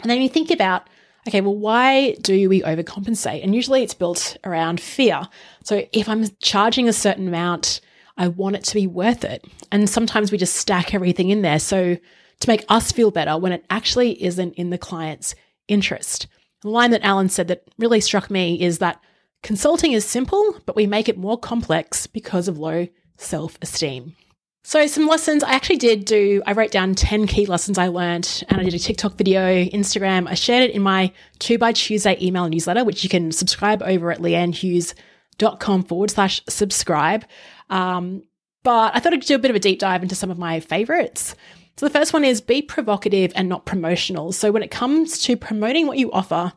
And 0.02 0.10
then 0.10 0.22
you 0.22 0.30
think 0.30 0.52
about, 0.52 0.88
okay, 1.28 1.42
well, 1.42 1.56
why 1.56 2.14
do 2.22 2.48
we 2.48 2.62
overcompensate? 2.62 3.44
And 3.44 3.56
usually 3.56 3.82
it's 3.82 3.94
built 3.94 4.38
around 4.44 4.80
fear. 4.80 5.28
So 5.64 5.86
if 5.92 6.08
I'm 6.08 6.26
charging 6.40 6.88
a 6.88 6.94
certain 6.94 7.28
amount, 7.28 7.82
I 8.22 8.30
want 8.30 8.56
it 8.56 8.64
to 8.66 8.76
be 8.76 8.88
worth 8.88 9.24
it. 9.24 9.46
And 9.72 9.90
sometimes 9.90 10.32
we 10.32 10.38
just 10.38 10.56
stack 10.56 10.94
everything 10.94 11.30
in 11.30 11.42
there. 11.42 11.60
So 11.60 11.98
to 12.40 12.50
make 12.50 12.66
us 12.70 12.92
feel 12.92 13.12
better 13.12 13.38
when 13.38 13.52
it 13.52 13.66
actually 13.70 14.24
isn't 14.24 14.54
in 14.54 14.70
the 14.70 14.78
client's 14.78 15.36
interest. 15.68 16.28
The 16.62 16.70
line 16.70 16.92
that 16.92 17.04
Alan 17.04 17.30
said 17.30 17.48
that 17.50 17.64
really 17.78 18.02
struck 18.02 18.30
me 18.30 18.62
is 18.62 18.80
that 18.80 19.02
Consulting 19.44 19.94
is 19.94 20.06
simple, 20.06 20.60
but 20.66 20.76
we 20.76 20.86
make 20.86 21.10
it 21.10 21.18
more 21.18 21.38
complex 21.38 22.06
because 22.06 22.48
of 22.48 22.60
low 22.60 22.88
self 23.18 23.58
esteem. 23.62 24.16
So, 24.64 24.86
some 24.86 25.08
lessons 25.08 25.44
I 25.44 25.54
actually 25.54 25.78
did 25.78 26.06
do, 26.06 26.44
I 26.46 26.52
wrote 26.52 26.70
down 26.70 26.94
10 26.94 27.26
key 27.26 27.48
lessons 27.48 27.80
I 27.80 27.88
learned 27.88 28.44
and 28.48 28.62
I 28.62 28.64
did 28.64 28.76
a 28.76 28.80
TikTok 28.80 29.18
video, 29.18 29.66
Instagram. 29.66 30.28
I 30.28 30.36
shared 30.36 30.70
it 30.70 30.76
in 30.76 30.84
my 30.84 31.12
2 31.40 31.58
by 31.58 31.72
Tuesday 31.72 32.16
email 32.22 32.48
newsletter, 32.48 32.84
which 32.84 33.04
you 33.04 33.10
can 33.10 33.32
subscribe 33.32 33.82
over 33.82 34.12
at 34.12 34.20
leannehughes.com 34.20 35.84
forward 35.86 36.12
slash 36.12 36.42
subscribe. 36.48 37.26
Um, 37.72 38.24
but 38.64 38.96
I 38.96 39.00
thought 39.00 39.14
I'd 39.14 39.22
do 39.22 39.36
a 39.36 39.40
bit 39.40 39.50
of 39.50 39.56
a 39.56 39.60
deep 39.60 39.80
dive 39.80 40.04
into 40.04 40.14
some 40.14 40.30
of 40.30 40.38
my 40.38 40.60
favorites. 40.60 41.36
So, 41.78 41.88
the 41.88 41.94
first 41.94 42.14
one 42.14 42.24
is 42.24 42.42
be 42.42 42.62
provocative 42.62 43.32
and 43.36 43.50
not 43.50 43.66
promotional. 43.66 44.32
So, 44.34 44.52
when 44.52 44.62
it 44.62 44.70
comes 44.70 45.20
to 45.24 45.36
promoting 45.36 45.88
what 45.88 45.98
you 45.98 46.12
offer, 46.12 46.54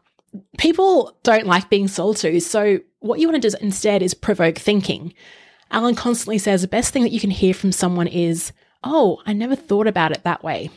people 0.58 1.16
don't 1.22 1.46
like 1.46 1.70
being 1.70 1.88
sold 1.88 2.18
to. 2.18 2.40
So, 2.40 2.80
what 2.98 3.20
you 3.20 3.28
want 3.28 3.40
to 3.40 3.48
do 3.48 3.56
instead 3.60 4.02
is 4.02 4.12
provoke 4.12 4.58
thinking. 4.58 5.14
Alan 5.70 5.94
constantly 5.94 6.38
says 6.38 6.60
the 6.62 6.68
best 6.68 6.92
thing 6.92 7.04
that 7.04 7.12
you 7.12 7.20
can 7.20 7.30
hear 7.30 7.54
from 7.54 7.72
someone 7.72 8.06
is, 8.06 8.52
Oh, 8.82 9.22
I 9.24 9.32
never 9.32 9.56
thought 9.56 9.86
about 9.86 10.12
it 10.12 10.24
that 10.24 10.44
way. 10.44 10.70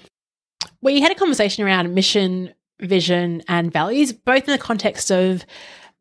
We 0.82 1.02
had 1.02 1.12
a 1.12 1.16
conversation 1.16 1.66
around 1.66 1.94
mission, 1.94 2.54
vision, 2.80 3.44
and 3.48 3.72
values, 3.72 4.14
both 4.14 4.48
in 4.48 4.52
the 4.52 4.58
context 4.58 5.12
of 5.12 5.46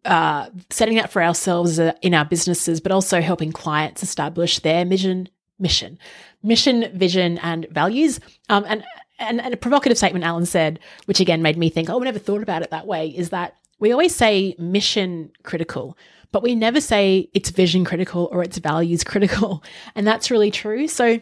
uh, 0.06 0.48
setting 0.70 0.98
up 0.98 1.10
for 1.10 1.22
ourselves 1.22 1.78
uh, 1.78 1.92
in 2.02 2.14
our 2.14 2.24
businesses, 2.24 2.80
but 2.80 2.92
also 2.92 3.20
helping 3.20 3.52
clients 3.52 4.02
establish 4.02 4.60
their 4.60 4.84
mission, 4.84 5.28
mission, 5.58 5.98
mission, 6.42 6.90
vision, 6.96 7.38
and 7.38 7.66
values. 7.70 8.20
Um, 8.48 8.64
and 8.68 8.84
and, 9.18 9.40
and 9.40 9.54
a 9.54 9.56
provocative 9.56 9.96
statement 9.96 10.24
Alan 10.24 10.46
said, 10.46 10.78
which 11.06 11.20
again 11.20 11.42
made 11.42 11.56
me 11.56 11.70
think, 11.70 11.88
oh, 11.88 11.98
we 11.98 12.04
never 12.04 12.18
thought 12.18 12.42
about 12.42 12.62
it 12.62 12.70
that 12.70 12.86
way, 12.86 13.08
is 13.08 13.30
that 13.30 13.56
we 13.78 13.92
always 13.92 14.14
say 14.14 14.54
mission 14.58 15.30
critical, 15.42 15.96
but 16.32 16.42
we 16.42 16.54
never 16.54 16.80
say 16.80 17.30
it's 17.34 17.50
vision 17.50 17.84
critical 17.84 18.28
or 18.30 18.42
it's 18.42 18.58
values 18.58 19.04
critical. 19.04 19.62
And 19.94 20.06
that's 20.06 20.30
really 20.30 20.50
true. 20.50 20.86
So 20.88 21.18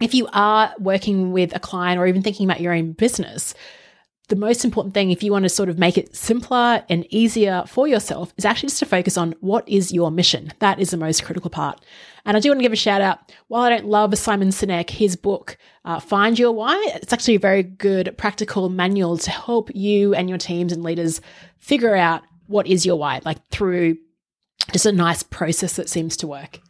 if 0.00 0.14
you 0.14 0.28
are 0.32 0.74
working 0.80 1.32
with 1.32 1.54
a 1.54 1.60
client 1.60 2.00
or 2.00 2.06
even 2.06 2.22
thinking 2.22 2.44
about 2.44 2.60
your 2.60 2.72
own 2.72 2.92
business, 2.92 3.54
the 4.28 4.36
most 4.36 4.64
important 4.64 4.94
thing, 4.94 5.10
if 5.10 5.22
you 5.22 5.32
want 5.32 5.44
to 5.44 5.48
sort 5.48 5.68
of 5.68 5.78
make 5.78 5.98
it 5.98 6.14
simpler 6.16 6.84
and 6.88 7.06
easier 7.10 7.64
for 7.66 7.88
yourself, 7.88 8.32
is 8.36 8.44
actually 8.44 8.68
just 8.68 8.78
to 8.78 8.86
focus 8.86 9.16
on 9.16 9.34
what 9.40 9.68
is 9.68 9.92
your 9.92 10.10
mission. 10.10 10.52
That 10.60 10.78
is 10.78 10.90
the 10.90 10.96
most 10.96 11.24
critical 11.24 11.50
part. 11.50 11.80
And 12.24 12.36
I 12.36 12.40
do 12.40 12.50
want 12.50 12.60
to 12.60 12.62
give 12.62 12.72
a 12.72 12.76
shout 12.76 13.00
out. 13.00 13.32
While 13.48 13.62
I 13.62 13.70
don't 13.70 13.86
love 13.86 14.16
Simon 14.16 14.48
Sinek, 14.48 14.90
his 14.90 15.16
book, 15.16 15.58
uh, 15.84 15.98
Find 15.98 16.38
Your 16.38 16.52
Why, 16.52 16.80
it's 16.94 17.12
actually 17.12 17.34
a 17.34 17.40
very 17.40 17.62
good 17.62 18.14
practical 18.16 18.68
manual 18.68 19.18
to 19.18 19.30
help 19.30 19.70
you 19.74 20.14
and 20.14 20.28
your 20.28 20.38
teams 20.38 20.72
and 20.72 20.82
leaders 20.82 21.20
figure 21.58 21.96
out 21.96 22.22
what 22.46 22.66
is 22.66 22.86
your 22.86 22.96
why, 22.96 23.20
like 23.24 23.44
through 23.48 23.96
just 24.72 24.86
a 24.86 24.92
nice 24.92 25.22
process 25.22 25.76
that 25.76 25.90
seems 25.90 26.16
to 26.18 26.26
work. 26.26 26.60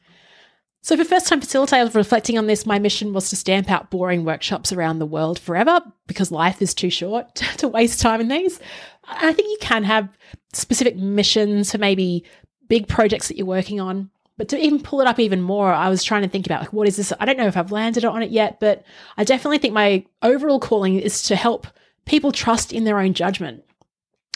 So, 0.84 0.96
for 0.96 1.04
first 1.04 1.28
time 1.28 1.40
facilitators 1.40 1.94
reflecting 1.94 2.36
on 2.36 2.48
this, 2.48 2.66
my 2.66 2.80
mission 2.80 3.12
was 3.12 3.30
to 3.30 3.36
stamp 3.36 3.70
out 3.70 3.90
boring 3.90 4.24
workshops 4.24 4.72
around 4.72 4.98
the 4.98 5.06
world 5.06 5.38
forever 5.38 5.80
because 6.08 6.32
life 6.32 6.60
is 6.60 6.74
too 6.74 6.90
short 6.90 7.36
to 7.58 7.68
waste 7.68 8.00
time 8.00 8.20
in 8.20 8.26
these. 8.26 8.58
I 9.06 9.32
think 9.32 9.48
you 9.48 9.58
can 9.60 9.84
have 9.84 10.08
specific 10.52 10.96
missions 10.96 11.70
for 11.70 11.78
maybe 11.78 12.24
big 12.68 12.88
projects 12.88 13.28
that 13.28 13.36
you're 13.36 13.46
working 13.46 13.80
on. 13.80 14.10
But 14.36 14.48
to 14.48 14.58
even 14.58 14.82
pull 14.82 15.00
it 15.00 15.06
up 15.06 15.20
even 15.20 15.40
more, 15.40 15.72
I 15.72 15.88
was 15.88 16.02
trying 16.02 16.22
to 16.22 16.28
think 16.28 16.46
about 16.46 16.62
like, 16.62 16.72
what 16.72 16.88
is 16.88 16.96
this? 16.96 17.12
I 17.20 17.26
don't 17.26 17.36
know 17.36 17.46
if 17.46 17.56
I've 17.56 17.70
landed 17.70 18.04
on 18.04 18.22
it 18.22 18.30
yet, 18.30 18.58
but 18.58 18.84
I 19.16 19.22
definitely 19.22 19.58
think 19.58 19.74
my 19.74 20.04
overall 20.20 20.58
calling 20.58 20.98
is 20.98 21.22
to 21.24 21.36
help 21.36 21.68
people 22.06 22.32
trust 22.32 22.72
in 22.72 22.82
their 22.82 22.98
own 22.98 23.14
judgment 23.14 23.62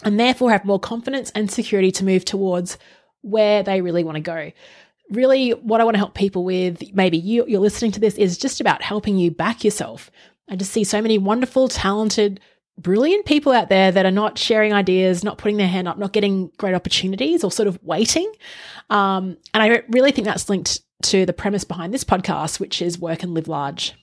and 0.04 0.20
therefore 0.20 0.52
have 0.52 0.64
more 0.64 0.78
confidence 0.78 1.32
and 1.34 1.50
security 1.50 1.90
to 1.92 2.04
move 2.04 2.24
towards 2.24 2.78
where 3.22 3.64
they 3.64 3.80
really 3.80 4.04
want 4.04 4.14
to 4.14 4.20
go 4.20 4.52
really 5.10 5.50
what 5.50 5.80
I 5.80 5.84
want 5.84 5.94
to 5.94 5.98
help 5.98 6.14
people 6.14 6.44
with, 6.44 6.82
maybe 6.94 7.16
you, 7.18 7.44
you're 7.46 7.60
listening 7.60 7.92
to 7.92 8.00
this, 8.00 8.14
is 8.16 8.36
just 8.38 8.60
about 8.60 8.82
helping 8.82 9.18
you 9.18 9.30
back 9.30 9.64
yourself. 9.64 10.10
I 10.48 10.56
just 10.56 10.72
see 10.72 10.84
so 10.84 11.02
many 11.02 11.18
wonderful, 11.18 11.68
talented, 11.68 12.40
brilliant 12.78 13.24
people 13.24 13.52
out 13.52 13.68
there 13.68 13.90
that 13.90 14.04
are 14.04 14.10
not 14.10 14.38
sharing 14.38 14.72
ideas, 14.72 15.24
not 15.24 15.38
putting 15.38 15.56
their 15.56 15.68
hand 15.68 15.88
up, 15.88 15.98
not 15.98 16.12
getting 16.12 16.50
great 16.56 16.74
opportunities 16.74 17.42
or 17.42 17.50
sort 17.50 17.68
of 17.68 17.82
waiting. 17.82 18.30
Um, 18.90 19.36
and 19.54 19.62
I 19.62 19.82
really 19.88 20.12
think 20.12 20.26
that's 20.26 20.48
linked 20.48 20.80
to 21.02 21.26
the 21.26 21.32
premise 21.32 21.64
behind 21.64 21.94
this 21.94 22.04
podcast, 22.04 22.60
which 22.60 22.82
is 22.82 22.98
work 22.98 23.22
and 23.22 23.34
live 23.34 23.48
large. 23.48 23.94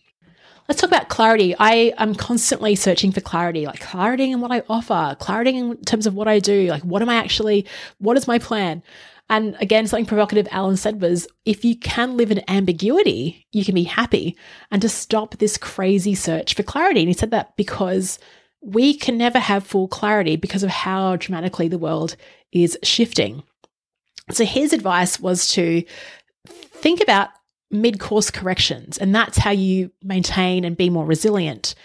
let's 0.67 0.79
talk 0.79 0.89
about 0.89 1.10
clarity. 1.10 1.55
I 1.57 1.93
am 1.98 2.15
constantly 2.15 2.75
searching 2.75 3.12
for 3.12 3.22
clarity, 3.22 3.65
like 3.65 3.79
clarity 3.79 4.31
in 4.31 4.41
what 4.41 4.51
I 4.51 4.63
offer, 4.69 5.15
clarity 5.19 5.57
in 5.57 5.77
terms 5.83 6.07
of 6.07 6.15
what 6.15 6.27
I 6.27 6.39
do. 6.39 6.67
Like, 6.67 6.83
what 6.83 7.01
am 7.01 7.10
I 7.10 7.15
actually, 7.15 7.65
what 8.00 8.17
is 8.17 8.27
my 8.27 8.39
plan? 8.39 8.81
And 9.29 9.55
again, 9.59 9.87
something 9.87 10.05
provocative 10.05 10.47
Alan 10.51 10.77
said 10.77 11.01
was 11.01 11.27
if 11.45 11.63
you 11.63 11.75
can 11.77 12.17
live 12.17 12.29
in 12.29 12.47
ambiguity, 12.49 13.47
you 13.51 13.63
can 13.63 13.73
be 13.73 13.83
happy 13.83 14.37
and 14.69 14.81
to 14.81 14.89
stop 14.89 15.37
this 15.37 15.57
crazy 15.57 16.13
search 16.13 16.53
for 16.53 16.63
clarity. 16.63 16.99
And 16.99 17.07
he 17.07 17.13
said 17.13 17.31
that 17.31 17.55
because 17.55 18.19
we 18.61 18.93
can 18.93 19.17
never 19.17 19.39
have 19.39 19.65
full 19.65 19.87
clarity 19.87 20.35
because 20.35 20.63
of 20.63 20.69
how 20.69 21.15
dramatically 21.17 21.67
the 21.67 21.77
world 21.77 22.15
is 22.51 22.77
shifting. 22.83 23.43
So 24.31 24.45
his 24.45 24.71
advice 24.71 25.19
was 25.19 25.49
to 25.53 25.83
think 26.47 27.01
about 27.01 27.29
mid 27.71 27.99
course 27.99 28.29
corrections, 28.31 28.97
and 28.97 29.13
that's 29.13 29.37
how 29.37 29.51
you 29.51 29.91
maintain 30.01 30.63
and 30.63 30.77
be 30.77 30.89
more 30.89 31.05
resilient. 31.05 31.75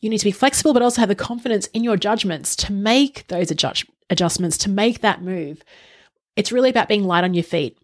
You 0.00 0.10
need 0.10 0.18
to 0.18 0.24
be 0.24 0.32
flexible, 0.32 0.72
but 0.72 0.82
also 0.82 1.00
have 1.00 1.08
the 1.08 1.14
confidence 1.14 1.66
in 1.68 1.82
your 1.82 1.96
judgments 1.96 2.54
to 2.56 2.72
make 2.72 3.26
those 3.28 3.50
adjust- 3.50 3.86
adjustments, 4.10 4.58
to 4.58 4.70
make 4.70 5.00
that 5.00 5.22
move. 5.22 5.64
It's 6.36 6.52
really 6.52 6.70
about 6.70 6.88
being 6.88 7.04
light 7.04 7.24
on 7.24 7.34
your 7.34 7.44
feet. 7.44 7.78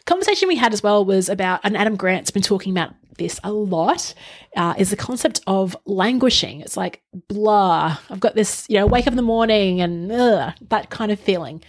A 0.00 0.04
conversation 0.04 0.48
we 0.48 0.56
had 0.56 0.72
as 0.72 0.82
well 0.82 1.04
was 1.04 1.28
about, 1.28 1.60
and 1.64 1.76
Adam 1.76 1.96
Grant's 1.96 2.30
been 2.30 2.42
talking 2.42 2.72
about 2.72 2.94
this 3.16 3.38
a 3.44 3.52
lot, 3.52 4.12
uh, 4.56 4.74
is 4.76 4.90
the 4.90 4.96
concept 4.96 5.40
of 5.46 5.76
languishing. 5.86 6.60
It's 6.60 6.76
like 6.76 7.02
blah. 7.28 7.98
I've 8.10 8.20
got 8.20 8.34
this, 8.34 8.66
you 8.68 8.76
know, 8.78 8.86
wake 8.86 9.06
up 9.06 9.12
in 9.12 9.16
the 9.16 9.22
morning 9.22 9.80
and 9.80 10.10
ugh, 10.10 10.52
that 10.68 10.90
kind 10.90 11.12
of 11.12 11.20
feeling. 11.20 11.62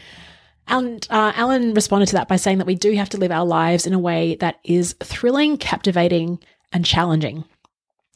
And 0.68 1.06
uh, 1.12 1.32
Alan 1.36 1.74
responded 1.76 2.08
to 2.08 2.16
that 2.16 2.28
by 2.28 2.38
saying 2.38 2.58
that 2.58 2.68
we 2.68 2.76
do 2.76 2.94
have 2.94 3.10
to 3.10 3.18
live 3.18 3.32
our 3.32 3.46
lives 3.46 3.86
in 3.86 3.94
a 3.94 4.00
way 4.00 4.36
that 4.38 4.60
is 4.64 4.96
thrilling, 5.04 5.58
captivating, 5.58 6.40
and 6.74 6.84
challenging. 6.84 7.46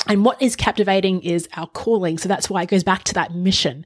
And 0.08 0.26
what 0.26 0.42
is 0.42 0.56
captivating 0.56 1.22
is 1.22 1.48
our 1.56 1.68
calling. 1.68 2.18
So 2.18 2.28
that's 2.28 2.50
why 2.50 2.64
it 2.64 2.70
goes 2.70 2.84
back 2.84 3.04
to 3.06 3.14
that 3.14 3.36
mission. 3.36 3.86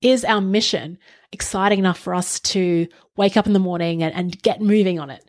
Is 0.00 0.24
our 0.24 0.40
mission 0.40 0.98
exciting 1.32 1.78
enough 1.78 1.98
for 1.98 2.14
us 2.14 2.40
to 2.40 2.86
wake 3.16 3.36
up 3.36 3.46
in 3.46 3.52
the 3.52 3.58
morning 3.58 4.02
and, 4.02 4.14
and 4.14 4.42
get 4.42 4.60
moving 4.60 4.98
on 5.00 5.10
it? 5.10 5.28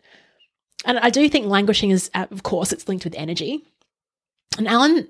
And 0.84 0.98
I 0.98 1.10
do 1.10 1.28
think 1.28 1.46
languishing 1.46 1.90
is, 1.90 2.10
uh, 2.14 2.26
of 2.30 2.42
course, 2.42 2.72
it's 2.72 2.88
linked 2.88 3.04
with 3.04 3.14
energy. 3.14 3.64
And 4.56 4.66
Alan 4.66 5.08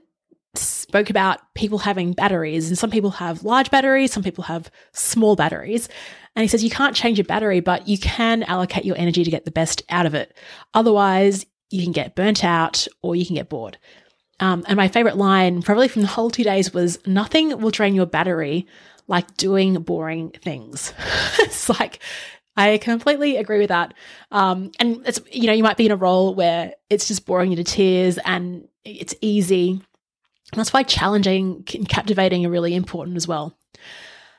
spoke 0.54 1.10
about 1.10 1.40
people 1.54 1.78
having 1.78 2.12
batteries, 2.12 2.68
and 2.68 2.76
some 2.76 2.90
people 2.90 3.10
have 3.10 3.44
large 3.44 3.70
batteries, 3.70 4.12
some 4.12 4.22
people 4.22 4.44
have 4.44 4.70
small 4.92 5.36
batteries. 5.36 5.88
And 6.34 6.42
he 6.42 6.48
says 6.48 6.64
you 6.64 6.70
can't 6.70 6.96
change 6.96 7.18
your 7.18 7.24
battery, 7.24 7.60
but 7.60 7.88
you 7.88 7.98
can 7.98 8.42
allocate 8.44 8.84
your 8.84 8.96
energy 8.96 9.24
to 9.24 9.30
get 9.30 9.44
the 9.44 9.50
best 9.50 9.82
out 9.88 10.06
of 10.06 10.14
it. 10.14 10.36
Otherwise, 10.74 11.46
you 11.70 11.82
can 11.82 11.92
get 11.92 12.16
burnt 12.16 12.44
out 12.44 12.86
or 13.02 13.14
you 13.14 13.26
can 13.26 13.36
get 13.36 13.48
bored. 13.48 13.78
Um, 14.40 14.64
and 14.66 14.76
my 14.76 14.88
favorite 14.88 15.16
line, 15.16 15.62
probably 15.62 15.88
from 15.88 16.02
the 16.02 16.08
whole 16.08 16.30
two 16.30 16.44
days, 16.44 16.72
was 16.72 16.98
nothing 17.06 17.58
will 17.60 17.70
drain 17.70 17.94
your 17.94 18.06
battery 18.06 18.66
like 19.10 19.36
doing 19.36 19.74
boring 19.82 20.30
things. 20.30 20.94
it's 21.40 21.68
like, 21.68 21.98
I 22.56 22.78
completely 22.78 23.36
agree 23.36 23.58
with 23.58 23.68
that. 23.68 23.92
Um, 24.30 24.70
and 24.78 25.06
it's, 25.06 25.20
you 25.32 25.48
know, 25.48 25.52
you 25.52 25.64
might 25.64 25.76
be 25.76 25.86
in 25.86 25.92
a 25.92 25.96
role 25.96 26.34
where 26.34 26.74
it's 26.88 27.08
just 27.08 27.26
boring 27.26 27.50
you 27.50 27.56
to 27.56 27.64
tears 27.64 28.18
and 28.24 28.68
it's 28.84 29.14
easy. 29.20 29.82
That's 30.54 30.72
why 30.72 30.84
challenging 30.84 31.64
and 31.74 31.88
captivating 31.88 32.46
are 32.46 32.50
really 32.50 32.74
important 32.74 33.16
as 33.16 33.26
well. 33.26 33.56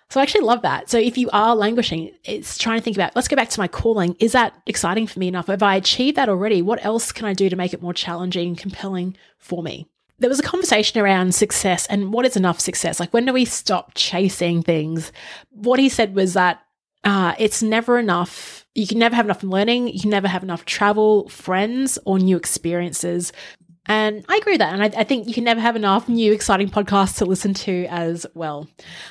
So 0.09 0.19
I 0.19 0.23
actually 0.23 0.41
love 0.41 0.61
that. 0.63 0.89
So 0.89 0.97
if 0.97 1.17
you 1.17 1.29
are 1.31 1.55
languishing, 1.55 2.11
it's 2.23 2.57
trying 2.57 2.79
to 2.79 2.83
think 2.83 2.97
about, 2.97 3.15
let's 3.15 3.27
go 3.27 3.35
back 3.35 3.49
to 3.49 3.59
my 3.59 3.67
calling. 3.67 4.15
Is 4.19 4.31
that 4.33 4.53
exciting 4.65 5.07
for 5.07 5.19
me 5.19 5.27
enough? 5.27 5.47
Have 5.47 5.63
I 5.63 5.75
achieved 5.75 6.17
that 6.17 6.29
already? 6.29 6.61
What 6.61 6.83
else 6.83 7.11
can 7.11 7.25
I 7.25 7.33
do 7.33 7.49
to 7.49 7.55
make 7.55 7.73
it 7.73 7.81
more 7.81 7.93
challenging 7.93 8.55
compelling 8.55 9.17
for 9.37 9.63
me? 9.63 9.87
There 10.21 10.29
was 10.29 10.39
a 10.39 10.43
conversation 10.43 11.01
around 11.01 11.33
success 11.33 11.87
and 11.87 12.13
what 12.13 12.25
is 12.25 12.37
enough 12.37 12.59
success? 12.59 12.99
Like 12.99 13.13
when 13.13 13.25
do 13.25 13.33
we 13.33 13.43
stop 13.43 13.91
chasing 13.95 14.61
things? 14.61 15.11
What 15.49 15.79
he 15.79 15.89
said 15.89 16.15
was 16.15 16.33
that 16.35 16.61
uh, 17.03 17.33
it's 17.39 17.63
never 17.63 17.97
enough. 17.97 18.65
You 18.75 18.85
can 18.85 18.99
never 18.99 19.15
have 19.15 19.25
enough 19.25 19.43
learning. 19.43 19.87
You 19.87 19.99
can 19.99 20.11
never 20.11 20.27
have 20.27 20.43
enough 20.43 20.65
travel, 20.65 21.27
friends, 21.29 21.97
or 22.05 22.19
new 22.19 22.37
experiences. 22.37 23.33
And 23.87 24.23
I 24.29 24.37
agree 24.37 24.53
with 24.53 24.59
that. 24.59 24.73
And 24.73 24.83
I, 24.83 24.99
I, 24.99 25.03
think 25.03 25.27
you 25.27 25.33
can 25.33 25.43
never 25.43 25.59
have 25.59 25.75
enough 25.75 26.07
new 26.07 26.31
exciting 26.31 26.69
podcasts 26.69 27.17
to 27.17 27.25
listen 27.25 27.55
to 27.55 27.87
as 27.87 28.27
well. 28.35 28.67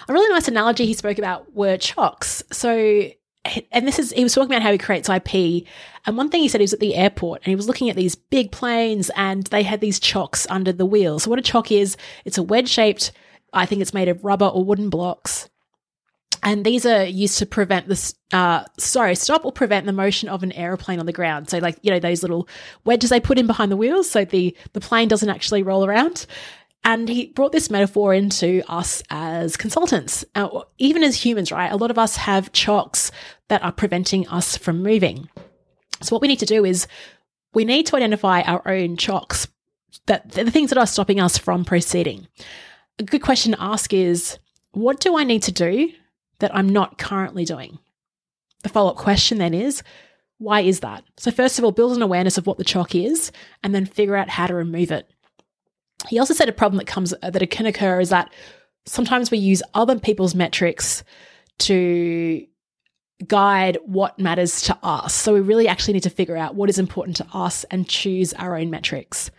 A 0.08 0.12
really 0.12 0.32
nice 0.32 0.46
analogy 0.46 0.86
he 0.86 0.94
spoke 0.94 1.18
about 1.18 1.52
were 1.52 1.76
chocks. 1.76 2.44
So, 2.52 3.10
and 3.72 3.86
this 3.86 3.98
is, 3.98 4.12
he 4.12 4.22
was 4.22 4.34
talking 4.34 4.50
about 4.50 4.62
how 4.62 4.72
he 4.72 4.78
creates 4.78 5.08
IP. 5.08 5.66
And 6.06 6.16
one 6.16 6.28
thing 6.28 6.42
he 6.42 6.48
said 6.48 6.60
he 6.60 6.64
was 6.64 6.72
at 6.72 6.80
the 6.80 6.94
airport 6.94 7.40
and 7.40 7.46
he 7.46 7.56
was 7.56 7.66
looking 7.66 7.90
at 7.90 7.96
these 7.96 8.14
big 8.14 8.52
planes 8.52 9.10
and 9.16 9.44
they 9.44 9.62
had 9.62 9.80
these 9.80 9.98
chocks 9.98 10.46
under 10.50 10.72
the 10.72 10.86
wheels. 10.86 11.24
So, 11.24 11.30
what 11.30 11.38
a 11.38 11.42
chock 11.42 11.72
is, 11.72 11.96
it's 12.24 12.38
a 12.38 12.42
wedge 12.42 12.68
shaped, 12.68 13.12
I 13.52 13.66
think 13.66 13.82
it's 13.82 13.94
made 13.94 14.08
of 14.08 14.24
rubber 14.24 14.46
or 14.46 14.64
wooden 14.64 14.90
blocks 14.90 15.48
and 16.42 16.64
these 16.64 16.86
are 16.86 17.04
used 17.04 17.38
to 17.38 17.46
prevent 17.46 17.88
this 17.88 18.14
uh 18.32 18.64
sorry 18.78 19.14
stop 19.14 19.44
or 19.44 19.52
prevent 19.52 19.86
the 19.86 19.92
motion 19.92 20.28
of 20.28 20.42
an 20.42 20.52
aeroplane 20.52 20.98
on 20.98 21.06
the 21.06 21.12
ground 21.12 21.48
so 21.48 21.58
like 21.58 21.78
you 21.82 21.90
know 21.90 21.98
those 21.98 22.22
little 22.22 22.48
wedges 22.84 23.10
they 23.10 23.20
put 23.20 23.38
in 23.38 23.46
behind 23.46 23.70
the 23.70 23.76
wheels 23.76 24.10
so 24.10 24.24
the 24.24 24.56
the 24.72 24.80
plane 24.80 25.08
doesn't 25.08 25.28
actually 25.28 25.62
roll 25.62 25.84
around 25.84 26.26
and 26.82 27.08
he 27.08 27.26
brought 27.26 27.52
this 27.52 27.70
metaphor 27.70 28.14
into 28.14 28.62
us 28.68 29.02
as 29.10 29.56
consultants 29.56 30.24
uh, 30.34 30.62
even 30.78 31.02
as 31.02 31.24
humans 31.24 31.52
right 31.52 31.72
a 31.72 31.76
lot 31.76 31.90
of 31.90 31.98
us 31.98 32.16
have 32.16 32.52
chocks 32.52 33.10
that 33.48 33.62
are 33.62 33.72
preventing 33.72 34.26
us 34.28 34.56
from 34.56 34.82
moving 34.82 35.28
so 36.00 36.14
what 36.14 36.22
we 36.22 36.28
need 36.28 36.38
to 36.38 36.46
do 36.46 36.64
is 36.64 36.86
we 37.52 37.64
need 37.64 37.86
to 37.86 37.96
identify 37.96 38.42
our 38.42 38.66
own 38.66 38.96
chocks 38.96 39.48
that 40.06 40.30
the 40.30 40.50
things 40.50 40.70
that 40.70 40.78
are 40.78 40.86
stopping 40.86 41.20
us 41.20 41.36
from 41.36 41.64
proceeding 41.64 42.26
a 42.98 43.02
good 43.02 43.22
question 43.22 43.52
to 43.52 43.62
ask 43.62 43.92
is 43.92 44.38
what 44.72 45.00
do 45.00 45.16
i 45.16 45.24
need 45.24 45.42
to 45.42 45.52
do 45.52 45.90
that 46.40 46.54
I'm 46.54 46.68
not 46.68 46.98
currently 46.98 47.44
doing? 47.44 47.78
The 48.62 48.68
follow 48.68 48.90
up 48.90 48.96
question 48.96 49.38
then 49.38 49.54
is, 49.54 49.82
why 50.38 50.62
is 50.62 50.80
that? 50.80 51.04
So, 51.16 51.30
first 51.30 51.58
of 51.58 51.64
all, 51.64 51.72
build 51.72 51.96
an 51.96 52.02
awareness 52.02 52.36
of 52.36 52.46
what 52.46 52.58
the 52.58 52.64
chock 52.64 52.94
is 52.94 53.30
and 53.62 53.74
then 53.74 53.86
figure 53.86 54.16
out 54.16 54.28
how 54.28 54.46
to 54.46 54.54
remove 54.54 54.90
it. 54.90 55.08
He 56.08 56.18
also 56.18 56.34
said 56.34 56.48
a 56.48 56.52
problem 56.52 56.78
that 56.78 56.86
comes 56.86 57.14
uh, 57.22 57.30
that 57.30 57.50
can 57.50 57.66
occur 57.66 58.00
is 58.00 58.10
that 58.10 58.32
sometimes 58.86 59.30
we 59.30 59.38
use 59.38 59.62
other 59.74 59.98
people's 59.98 60.34
metrics 60.34 61.04
to 61.58 62.46
guide 63.26 63.78
what 63.84 64.18
matters 64.18 64.62
to 64.62 64.78
us. 64.82 65.14
So 65.14 65.34
we 65.34 65.40
really 65.40 65.68
actually 65.68 65.94
need 65.94 66.02
to 66.04 66.10
figure 66.10 66.36
out 66.36 66.54
what 66.54 66.70
is 66.70 66.78
important 66.78 67.16
to 67.18 67.26
us 67.34 67.64
and 67.64 67.86
choose 67.86 68.32
our 68.34 68.56
own 68.56 68.70
metrics. 68.70 69.30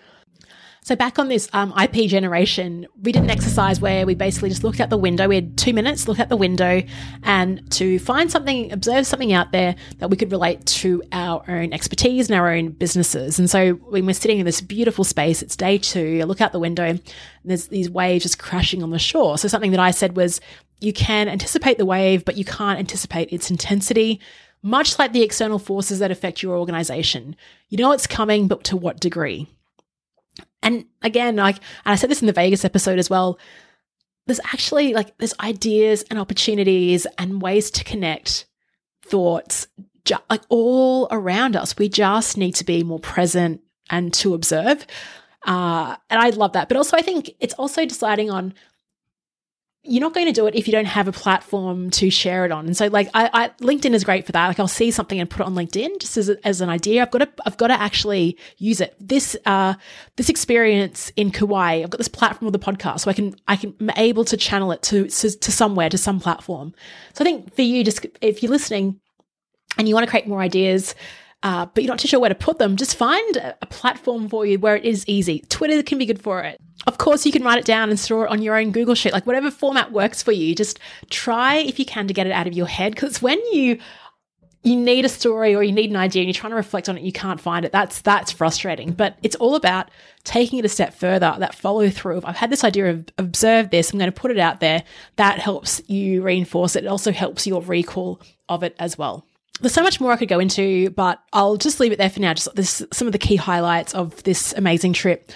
So 0.84 0.96
back 0.96 1.20
on 1.20 1.28
this 1.28 1.48
um, 1.54 1.72
IP 1.80 2.10
generation, 2.10 2.88
we 3.04 3.12
did 3.12 3.22
an 3.22 3.30
exercise 3.30 3.80
where 3.80 4.04
we 4.04 4.16
basically 4.16 4.50
just 4.50 4.64
looked 4.64 4.80
out 4.80 4.90
the 4.90 4.98
window. 4.98 5.28
We 5.28 5.36
had 5.36 5.56
two 5.56 5.74
minutes, 5.74 6.08
look 6.08 6.20
out 6.20 6.30
the 6.30 6.38
window, 6.38 6.82
and 7.22 7.70
to 7.74 8.00
find 8.00 8.32
something, 8.32 8.72
observe 8.72 9.06
something 9.06 9.32
out 9.32 9.52
there 9.52 9.76
that 10.00 10.10
we 10.10 10.18
could 10.18 10.32
relate 10.32 10.66
to 10.66 11.04
our 11.12 11.44
own 11.48 11.72
expertise 11.72 12.32
and 12.32 12.40
our 12.40 12.50
own 12.50 12.70
businesses. 12.70 13.38
And 13.38 13.48
so 13.48 13.74
when 13.74 14.08
we're 14.08 14.14
sitting 14.14 14.40
in 14.40 14.46
this 14.48 14.60
beautiful 14.60 15.04
space, 15.04 15.44
it's 15.44 15.56
day 15.56 15.78
two. 15.78 16.18
I 16.20 16.24
look 16.24 16.42
out 16.42 16.52
the 16.52 16.60
window, 16.60 16.86
and 16.86 17.00
there's 17.46 17.68
these 17.68 17.88
waves 17.88 18.24
just 18.24 18.40
crashing 18.40 18.82
on 18.82 18.90
the 18.90 18.98
shore. 18.98 19.38
So 19.38 19.48
something 19.48 19.72
that 19.72 19.80
I 19.80 19.92
said 19.92 20.18
was, 20.18 20.42
you 20.80 20.94
can 20.94 21.30
anticipate 21.30 21.78
the 21.78 21.86
wave, 21.86 22.26
but 22.26 22.38
you 22.38 22.46
can't 22.46 22.80
anticipate 22.80 23.32
its 23.32 23.52
intensity 23.52 24.20
much 24.64 25.00
like 25.00 25.12
the 25.12 25.24
external 25.24 25.58
forces 25.58 25.98
that 25.98 26.12
affect 26.12 26.44
your 26.44 26.56
organization. 26.56 27.36
You 27.70 27.80
know 27.80 27.94
it's 27.94 28.06
coming, 28.06 28.48
but 28.48 28.64
to 28.66 28.78
what 28.78 29.00
degree? 29.00 29.48
And 30.64 30.86
again, 31.02 31.36
like, 31.36 31.58
and 31.58 31.94
I 31.94 31.96
said 31.96 32.10
this 32.10 32.22
in 32.22 32.28
the 32.28 32.34
Vegas 32.34 32.66
episode 32.66 33.00
as 33.00 33.10
well. 33.10 33.40
There's 34.28 34.40
actually 34.54 34.94
like 34.94 35.18
there's 35.18 35.34
ideas 35.40 36.04
and 36.10 36.20
opportunities 36.20 37.08
and 37.18 37.42
ways 37.42 37.72
to 37.72 37.84
connect 37.84 38.46
thoughts 39.04 39.68
ju- 40.06 40.16
like 40.30 40.44
all 40.50 41.08
around 41.12 41.56
us. 41.56 41.78
We 41.78 41.90
just 41.90 42.38
need 42.38 42.56
to 42.56 42.66
be 42.66 42.84
more 42.84 43.00
present 43.00 43.62
and 43.90 44.14
to 44.16 44.34
observe. 44.34 44.86
Uh, 45.46 45.96
and 46.10 46.22
I 46.22 46.30
love 46.30 46.54
that. 46.54 46.68
But 46.68 46.78
also, 46.78 46.98
I 46.98 47.02
think 47.02 47.32
it's 47.40 47.56
also 47.56 47.86
deciding 47.86 48.30
on 48.30 48.54
you're 49.84 50.02
not 50.02 50.14
going 50.14 50.28
to 50.28 50.32
do 50.32 50.46
it 50.46 50.54
if 50.54 50.68
you 50.68 50.72
don't 50.72 50.86
have 50.86 51.08
a 51.08 51.12
platform 51.12 51.90
to 51.90 52.12
share 52.12 52.46
it 52.46 52.52
on. 52.52 52.68
And 52.68 52.78
so 52.78 52.88
like 52.88 53.10
I, 53.16 53.30
I, 53.34 53.50
LinkedIn 53.62 53.94
is 53.94 54.04
great 54.04 54.28
for 54.28 54.32
that. 54.32 54.48
Like 54.48 54.60
I'll 54.60 54.68
see 54.68 54.92
something 54.92 55.20
and 55.20 55.28
put 55.28 55.42
it 55.42 55.48
on 55.48 55.56
LinkedIn 55.56 56.00
just 56.00 56.18
as, 56.18 56.30
as 56.30 56.62
an 56.62 56.70
idea. 56.70 57.02
I've 57.02 57.10
got 57.10 57.20
to 57.20 57.30
I've 57.46 57.58
got 57.58 57.68
to 57.68 57.74
actually 57.74 58.38
use 58.58 58.80
it. 58.80 58.96
This 59.00 59.36
uh 59.46 59.74
this 60.18 60.30
experience 60.30 61.12
in 61.16 61.32
Kauai, 61.32 61.82
I've 61.82 61.90
got 61.90 61.98
this 61.98 62.08
platform 62.08 62.48
of 62.48 62.54
the 62.54 62.60
podcast, 62.60 63.02
so 63.02 63.10
I 63.10 63.14
can 63.14 63.36
I 63.48 63.56
can 63.56 63.74
I'm 63.80 63.90
able 63.98 64.24
to 64.26 64.38
channel 64.38 64.72
it 64.72 64.84
to, 64.84 65.08
to 65.08 65.32
to 65.32 65.52
somewhere 65.52 65.90
to 65.90 65.98
some 65.98 66.20
platform. 66.20 66.76
So 67.14 67.24
I 67.24 67.26
think 67.26 67.56
for 67.56 67.64
you, 67.64 67.84
just 67.84 68.06
if 68.22 68.44
you're 68.44 68.52
listening 68.52 69.00
and 69.80 69.88
you 69.88 69.96
want 69.96 70.06
to 70.06 70.10
create 70.10 70.28
more 70.28 70.42
ideas, 70.42 70.94
uh, 71.42 71.66
but 71.66 71.84
you're 71.84 71.92
not 71.92 71.98
too 71.98 72.08
sure 72.08 72.20
where 72.20 72.30
to 72.30 72.36
put 72.36 72.60
them, 72.60 72.76
just 72.76 72.96
find 72.96 73.38
a, 73.38 73.58
a 73.64 73.66
platform 73.66 74.30
for 74.30 74.46
you 74.46 74.60
where 74.60 74.76
it 74.76 74.86
is 74.86 75.06
easy. 75.08 75.44
Twitter 75.50 75.82
can 75.82 75.98
be 75.98 76.06
good 76.06 76.22
for 76.22 76.42
it. 76.42 76.60
Of 76.88 76.98
course, 76.98 77.26
you 77.26 77.32
can 77.32 77.44
write 77.44 77.60
it 77.60 77.66
down 77.66 77.90
and 77.90 78.00
store 78.00 78.26
it 78.26 78.32
on 78.32 78.42
your 78.42 78.58
own 78.58 78.72
Google 78.72 78.96
Sheet, 78.96 79.14
like 79.14 79.28
whatever 79.28 79.52
format 79.52 79.92
works 79.92 80.24
for 80.24 80.32
you. 80.32 80.56
Just 80.56 80.80
try 81.10 81.58
if 81.58 81.78
you 81.78 81.86
can 81.86 82.08
to 82.08 82.14
get 82.14 82.28
it 82.28 82.34
out 82.34 82.48
of 82.48 82.54
your 82.54 82.68
head 82.68 82.94
because 82.96 83.22
when 83.22 83.40
you 83.52 83.80
you 84.64 84.76
need 84.76 85.06
a 85.06 85.10
story 85.10 85.56
or 85.56 85.64
you 85.64 85.72
need 85.72 85.90
an 85.90 85.96
idea 85.96 86.22
and 86.22 86.28
you're 86.28 86.40
trying 86.40 86.52
to 86.52 86.56
reflect 86.56 86.88
on 86.88 86.98
it, 86.98 87.04
you 87.04 87.12
can't 87.12 87.42
find 87.42 87.66
it. 87.66 87.72
That's 87.72 88.02
that's 88.02 88.32
frustrating. 88.32 88.92
But 88.92 89.18
it's 89.24 89.36
all 89.38 89.56
about 89.56 89.90
taking 90.24 90.60
it 90.60 90.66
a 90.66 90.70
step 90.70 90.94
further, 90.94 91.36
that 91.40 91.56
follow 91.56 91.90
through 91.90 92.18
of 92.18 92.26
I've 92.26 92.36
had 92.36 92.52
this 92.52 92.64
idea 92.64 92.92
of 92.92 93.06
observe 93.18 93.72
this, 93.72 93.92
I'm 93.92 94.00
going 94.00 94.12
to 94.12 94.20
put 94.20 94.32
it 94.32 94.38
out 94.38 94.60
there. 94.60 94.84
That 95.16 95.40
helps 95.40 95.82
you 95.88 96.22
reinforce 96.22 96.76
it. 96.76 96.84
It 96.84 96.88
also 96.88 97.12
helps 97.12 97.48
your 97.48 97.62
recall 97.62 98.22
of 98.50 98.64
it 98.64 98.76
as 98.80 98.98
well. 98.98 99.26
There's 99.62 99.74
so 99.74 99.84
much 99.84 100.00
more 100.00 100.12
I 100.12 100.18
could 100.18 100.30
go 100.30 100.40
into, 100.40 100.90
but 100.92 101.22
I'll 101.34 101.58
just 101.58 101.80
leave 101.80 101.92
it 101.92 101.98
there 101.98 102.10
for 102.10 102.20
now. 102.20 102.34
Just 102.34 102.54
this, 102.56 102.84
some 102.92 103.08
of 103.08 103.12
the 103.12 103.20
key 103.20 103.36
highlights 103.36 103.94
of 103.94 104.22
this 104.24 104.54
amazing 104.54 104.94
trip. 104.94 105.32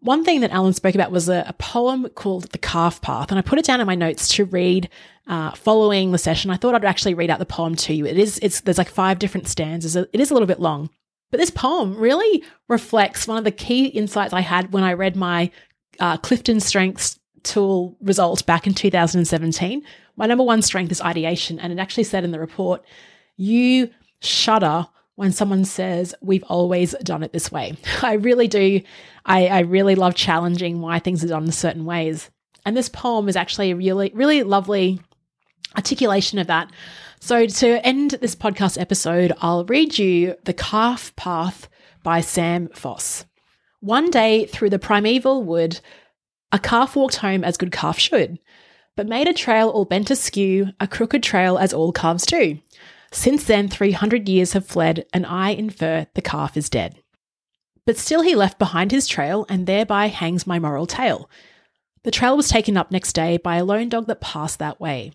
One 0.00 0.24
thing 0.24 0.40
that 0.40 0.50
Alan 0.50 0.72
spoke 0.72 0.94
about 0.94 1.10
was 1.10 1.28
a, 1.28 1.44
a, 1.46 1.52
poem 1.54 2.08
called 2.14 2.44
The 2.52 2.58
Calf 2.58 3.02
Path, 3.02 3.30
and 3.30 3.38
I 3.38 3.42
put 3.42 3.58
it 3.58 3.66
down 3.66 3.80
in 3.80 3.86
my 3.86 3.94
notes 3.94 4.28
to 4.36 4.46
read 4.46 4.88
uh, 5.26 5.50
following 5.52 6.10
the 6.10 6.18
session. 6.18 6.50
I 6.50 6.56
thought 6.56 6.74
I'd 6.74 6.84
actually 6.86 7.12
read 7.12 7.28
out 7.28 7.38
the 7.38 7.46
poem 7.46 7.74
to 7.76 7.92
you. 7.92 8.06
It 8.06 8.18
is, 8.18 8.38
it's 8.42 8.62
there's 8.62 8.78
like 8.78 8.88
five 8.88 9.18
different 9.18 9.46
stanzas. 9.46 9.96
It 9.96 10.08
is 10.14 10.30
a 10.30 10.34
little 10.34 10.46
bit 10.46 10.58
long, 10.58 10.88
but 11.30 11.38
this 11.38 11.50
poem 11.50 11.96
really 11.96 12.42
reflects 12.68 13.28
one 13.28 13.36
of 13.36 13.44
the 13.44 13.50
key 13.50 13.86
insights 13.86 14.32
I 14.32 14.40
had 14.40 14.72
when 14.72 14.84
I 14.84 14.94
read 14.94 15.16
my 15.16 15.50
uh, 15.98 16.16
Clifton 16.16 16.60
Strengths 16.60 17.18
tool 17.42 17.96
result 18.00 18.44
back 18.46 18.66
in 18.66 18.74
2017. 18.74 19.82
My 20.16 20.26
number 20.26 20.44
one 20.44 20.62
strength 20.62 20.92
is 20.92 21.02
ideation, 21.02 21.58
and 21.58 21.72
it 21.72 21.78
actually 21.78 22.04
said 22.04 22.24
in 22.24 22.30
the 22.30 22.40
report, 22.40 22.82
you 23.36 23.90
shudder 24.20 24.86
when 25.16 25.32
someone 25.32 25.66
says, 25.66 26.14
We've 26.22 26.44
always 26.44 26.94
done 27.02 27.22
it 27.22 27.32
this 27.32 27.52
way. 27.52 27.76
I 28.02 28.14
really 28.14 28.48
do. 28.48 28.80
I, 29.24 29.46
I 29.46 29.60
really 29.60 29.94
love 29.94 30.14
challenging 30.14 30.80
why 30.80 30.98
things 30.98 31.24
are 31.24 31.28
done 31.28 31.44
in 31.44 31.52
certain 31.52 31.84
ways. 31.84 32.30
And 32.64 32.76
this 32.76 32.88
poem 32.88 33.28
is 33.28 33.36
actually 33.36 33.70
a 33.70 33.76
really, 33.76 34.10
really 34.14 34.42
lovely 34.42 35.00
articulation 35.76 36.38
of 36.38 36.46
that. 36.48 36.70
So, 37.20 37.46
to 37.46 37.86
end 37.86 38.12
this 38.12 38.34
podcast 38.34 38.80
episode, 38.80 39.32
I'll 39.40 39.64
read 39.64 39.98
you 39.98 40.36
The 40.44 40.54
Calf 40.54 41.14
Path 41.16 41.68
by 42.02 42.20
Sam 42.22 42.68
Foss. 42.68 43.26
One 43.80 44.10
day 44.10 44.46
through 44.46 44.70
the 44.70 44.78
primeval 44.78 45.42
wood, 45.42 45.80
a 46.52 46.58
calf 46.58 46.96
walked 46.96 47.16
home 47.16 47.44
as 47.44 47.56
good 47.56 47.72
calf 47.72 47.98
should, 47.98 48.38
but 48.96 49.06
made 49.06 49.28
a 49.28 49.34
trail 49.34 49.68
all 49.68 49.84
bent 49.84 50.10
askew, 50.10 50.70
a 50.80 50.88
crooked 50.88 51.22
trail 51.22 51.58
as 51.58 51.72
all 51.72 51.92
calves 51.92 52.26
do. 52.26 52.58
Since 53.12 53.44
then, 53.44 53.68
300 53.68 54.28
years 54.28 54.52
have 54.52 54.66
fled, 54.66 55.06
and 55.12 55.26
I 55.26 55.50
infer 55.50 56.06
the 56.14 56.22
calf 56.22 56.56
is 56.56 56.68
dead. 56.68 56.99
But 57.90 57.98
still, 57.98 58.22
he 58.22 58.36
left 58.36 58.60
behind 58.60 58.92
his 58.92 59.08
trail, 59.08 59.44
and 59.48 59.66
thereby 59.66 60.06
hangs 60.06 60.46
my 60.46 60.60
moral 60.60 60.86
tale. 60.86 61.28
The 62.04 62.12
trail 62.12 62.36
was 62.36 62.48
taken 62.48 62.76
up 62.76 62.92
next 62.92 63.14
day 63.14 63.36
by 63.36 63.56
a 63.56 63.64
lone 63.64 63.88
dog 63.88 64.06
that 64.06 64.20
passed 64.20 64.60
that 64.60 64.78
way, 64.78 65.10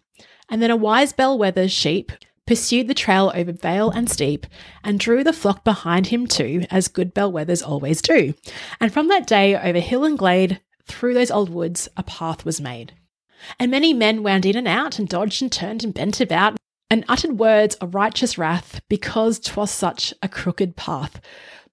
and 0.50 0.62
then 0.62 0.72
a 0.72 0.76
wise 0.76 1.14
bellwether 1.14 1.70
sheep 1.70 2.12
pursued 2.46 2.90
the 2.90 2.94
trail 2.94 3.32
over 3.34 3.54
vale 3.54 3.92
and 3.92 4.10
steep, 4.10 4.46
and 4.84 5.00
drew 5.00 5.24
the 5.24 5.32
flock 5.32 5.64
behind 5.64 6.08
him 6.08 6.28
too, 6.28 6.66
as 6.70 6.90
good 6.90 7.16
bellwethers 7.16 7.66
always 7.66 8.02
do. 8.02 8.34
And 8.82 8.92
from 8.92 9.08
that 9.08 9.26
day, 9.26 9.56
over 9.56 9.80
hill 9.80 10.04
and 10.04 10.18
glade, 10.18 10.60
through 10.86 11.14
those 11.14 11.32
old 11.32 11.50
woods, 11.50 11.88
a 11.96 12.04
path 12.04 12.44
was 12.44 12.60
made. 12.60 12.92
And 13.58 13.72
many 13.72 13.94
men 13.94 14.22
wound 14.22 14.46
in 14.46 14.58
and 14.58 14.68
out, 14.68 15.00
and 15.00 15.08
dodged 15.08 15.42
and 15.42 15.50
turned 15.50 15.86
and 15.86 15.94
bent 15.94 16.20
about, 16.20 16.58
and 16.90 17.06
uttered 17.08 17.40
words 17.40 17.76
of 17.76 17.96
righteous 17.96 18.38
wrath 18.38 18.82
because 18.90 19.40
'twas 19.40 19.72
such 19.72 20.14
a 20.22 20.28
crooked 20.28 20.76
path. 20.76 21.22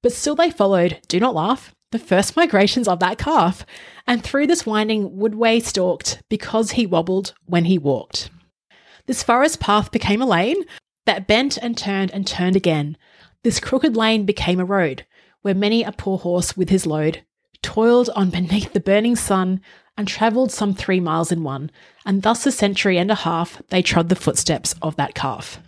But 0.03 0.13
still 0.13 0.35
they 0.35 0.51
followed, 0.51 1.01
do 1.09 1.21
not 1.21 1.35
laugh, 1.35 1.75
the 1.93 1.99
first 1.99 2.37
migrations 2.37 2.89
of 2.89 3.01
that 3.01 3.19
calf, 3.19 3.65
and 4.07 4.23
through 4.23 4.47
this 4.47 4.67
winding 4.67 5.11
woodway 5.11 5.63
stalked 5.63 6.23
because 6.29 6.73
he 6.73 6.87
wobbled 6.87 7.35
when 7.47 7.67
he 7.67 7.79
walked. 7.79 8.31
This 9.07 9.23
forest 9.23 9.61
path 9.61 9.91
became 9.91 10.23
a 10.23 10.27
lane 10.27 10.65
that 11.07 11.27
bent 11.27 11.57
and 11.57 11.77
turned 11.77 12.11
and 12.13 12.27
turned 12.27 12.57
again. 12.57 12.97
This 13.43 13.61
crooked 13.61 13.97
lane 13.97 14.25
became 14.25 14.61
a 14.61 14.65
road 14.65 15.05
where 15.43 15.55
many 15.55 15.83
a 15.83 15.93
poor 15.93 16.19
horse 16.19 16.57
with 16.57 16.69
his 16.69 16.87
load 16.87 17.25
toiled 17.63 18.11
on 18.15 18.31
beneath 18.31 18.73
the 18.73 18.81
burning 18.81 19.17
sun 19.17 19.61
and 19.97 20.09
travelled 20.09 20.51
some 20.51 20.75
three 20.75 21.01
miles 21.01 21.31
in 21.31 21.43
one, 21.43 21.71
and 22.07 22.23
thus 22.23 22.47
a 22.47 22.53
century 22.53 22.97
and 22.99 23.11
a 23.11 23.17
half 23.17 23.61
they 23.69 23.83
trod 23.83 24.09
the 24.09 24.17
footsteps 24.17 24.75
of 24.83 24.97
that 24.97 25.15
calf. 25.15 25.61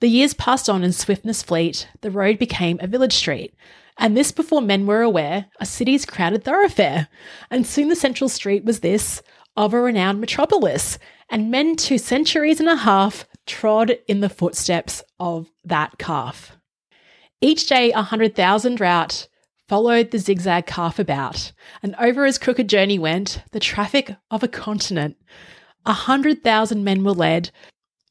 The 0.00 0.08
years 0.08 0.34
passed 0.34 0.68
on 0.68 0.84
in 0.84 0.92
swiftness 0.92 1.42
fleet, 1.42 1.88
the 2.02 2.10
road 2.10 2.38
became 2.38 2.78
a 2.80 2.86
village 2.86 3.14
street, 3.14 3.54
and 3.98 4.14
this 4.14 4.30
before 4.30 4.60
men 4.60 4.86
were 4.86 5.00
aware, 5.00 5.46
a 5.58 5.64
city's 5.64 6.04
crowded 6.04 6.44
thoroughfare. 6.44 7.08
And 7.50 7.66
soon 7.66 7.88
the 7.88 7.96
central 7.96 8.28
street 8.28 8.64
was 8.64 8.80
this 8.80 9.22
of 9.56 9.72
a 9.72 9.80
renowned 9.80 10.20
metropolis, 10.20 10.98
and 11.30 11.50
men 11.50 11.76
two 11.76 11.96
centuries 11.96 12.60
and 12.60 12.68
a 12.68 12.76
half 12.76 13.26
trod 13.46 13.96
in 14.06 14.20
the 14.20 14.28
footsteps 14.28 15.02
of 15.18 15.50
that 15.64 15.96
calf. 15.98 16.56
Each 17.40 17.66
day 17.66 17.90
a 17.92 18.02
hundred 18.02 18.34
thousand 18.34 18.80
rout 18.80 19.28
followed 19.66 20.10
the 20.10 20.18
zigzag 20.18 20.66
calf 20.66 20.98
about, 20.98 21.52
and 21.82 21.94
over 21.98 22.26
his 22.26 22.38
crooked 22.38 22.68
journey 22.68 22.98
went 22.98 23.42
the 23.52 23.60
traffic 23.60 24.14
of 24.30 24.42
a 24.42 24.48
continent. 24.48 25.16
A 25.86 25.92
hundred 25.92 26.44
thousand 26.44 26.84
men 26.84 27.02
were 27.02 27.12
led 27.12 27.50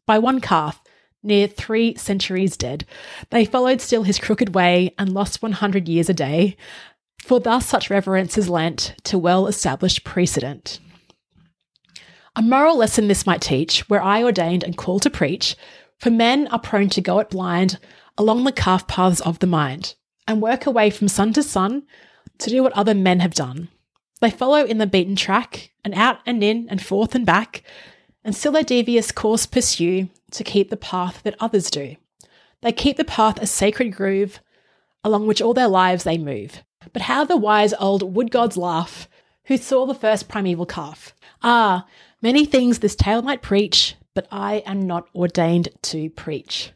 by 0.07 0.17
one 0.17 0.41
calf, 0.41 0.81
near 1.25 1.47
three 1.47 1.95
centuries 1.95 2.55
dead. 2.55 2.85
They 3.31 3.45
followed 3.45 3.81
still 3.81 4.03
his 4.03 4.19
crooked 4.19 4.55
way 4.55 4.93
and 4.97 5.13
lost 5.13 5.41
one 5.41 5.53
hundred 5.53 5.89
years 5.89 6.09
a 6.09 6.13
day, 6.13 6.55
for 7.23 7.39
thus 7.39 7.65
such 7.65 7.89
reverence 7.89 8.37
is 8.37 8.49
lent 8.49 8.95
to 9.03 9.17
well 9.17 9.47
established 9.47 10.03
precedent. 10.03 10.79
A 12.35 12.41
moral 12.41 12.77
lesson 12.77 13.07
this 13.07 13.25
might 13.25 13.41
teach, 13.41 13.89
where 13.89 14.01
I 14.01 14.21
ordained 14.21 14.63
and 14.63 14.77
called 14.77 15.01
to 15.03 15.09
preach, 15.09 15.55
for 15.97 16.09
men 16.09 16.47
are 16.47 16.59
prone 16.59 16.89
to 16.89 17.01
go 17.01 17.19
it 17.19 17.29
blind 17.29 17.79
along 18.17 18.43
the 18.43 18.51
calf 18.51 18.87
paths 18.87 19.21
of 19.21 19.39
the 19.39 19.47
mind 19.47 19.95
and 20.27 20.41
work 20.41 20.65
away 20.65 20.89
from 20.89 21.07
sun 21.07 21.33
to 21.33 21.43
sun 21.43 21.83
to 22.39 22.49
do 22.49 22.61
what 22.61 22.73
other 22.73 22.93
men 22.93 23.21
have 23.21 23.33
done. 23.33 23.69
They 24.21 24.29
follow 24.29 24.65
in 24.65 24.77
the 24.77 24.87
beaten 24.87 25.15
track 25.15 25.71
and 25.83 25.93
out 25.93 26.19
and 26.25 26.43
in 26.43 26.67
and 26.69 26.81
forth 26.81 27.15
and 27.15 27.25
back, 27.25 27.63
and 28.23 28.35
still 28.35 28.51
their 28.51 28.63
devious 28.63 29.11
course 29.11 29.45
pursue 29.45 30.09
to 30.31 30.43
keep 30.43 30.69
the 30.69 30.77
path 30.77 31.21
that 31.23 31.35
others 31.39 31.69
do. 31.69 31.95
They 32.61 32.71
keep 32.71 32.97
the 32.97 33.03
path 33.03 33.41
a 33.41 33.47
sacred 33.47 33.95
groove 33.95 34.39
along 35.03 35.27
which 35.27 35.41
all 35.41 35.53
their 35.53 35.67
lives 35.67 36.03
they 36.03 36.17
move. 36.17 36.63
But 36.91 37.03
how 37.03 37.25
the 37.25 37.37
wise 37.37 37.73
old 37.79 38.15
wood 38.15 38.31
gods 38.31 38.57
laugh 38.57 39.07
who 39.45 39.57
saw 39.57 39.85
the 39.85 39.93
first 39.93 40.27
primeval 40.27 40.65
calf. 40.65 41.13
Ah, 41.43 41.85
many 42.21 42.45
things 42.45 42.79
this 42.79 42.95
tale 42.95 43.21
might 43.21 43.41
preach, 43.41 43.95
but 44.13 44.27
I 44.31 44.63
am 44.65 44.81
not 44.81 45.07
ordained 45.13 45.69
to 45.83 46.09
preach. 46.09 46.71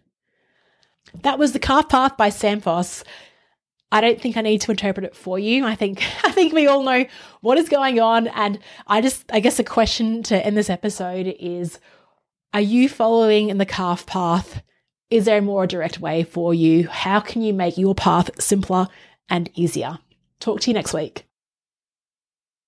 That 1.23 1.39
was 1.39 1.53
The 1.53 1.59
Calf 1.59 1.89
Path 1.89 2.17
by 2.17 2.29
Sam 2.29 2.61
Foss. 2.61 3.03
I 3.91 4.01
don't 4.01 4.21
think 4.21 4.37
I 4.37 4.41
need 4.41 4.61
to 4.61 4.71
interpret 4.71 5.05
it 5.05 5.15
for 5.15 5.39
you. 5.39 5.65
I 5.65 5.73
think 5.73 6.03
I 6.23 6.31
think 6.31 6.53
we 6.53 6.67
all 6.67 6.83
know 6.83 7.05
what 7.41 7.57
is 7.57 7.69
going 7.69 7.99
on 7.99 8.27
and 8.27 8.59
I 8.85 9.01
just 9.01 9.25
I 9.31 9.39
guess 9.39 9.57
a 9.57 9.63
question 9.63 10.21
to 10.23 10.45
end 10.45 10.55
this 10.55 10.69
episode 10.69 11.35
is 11.39 11.79
are 12.53 12.61
you 12.61 12.89
following 12.89 13.49
in 13.49 13.59
the 13.59 13.65
calf 13.65 14.05
path? 14.05 14.63
Is 15.09 15.25
there 15.25 15.37
a 15.37 15.41
more 15.41 15.67
direct 15.67 15.99
way 15.99 16.23
for 16.23 16.53
you? 16.53 16.87
How 16.87 17.19
can 17.19 17.41
you 17.41 17.53
make 17.53 17.77
your 17.77 17.93
path 17.93 18.31
simpler 18.41 18.87
and 19.29 19.49
easier? 19.53 19.99
Talk 20.39 20.61
to 20.61 20.71
you 20.71 20.73
next 20.73 20.93
week. 20.93 21.28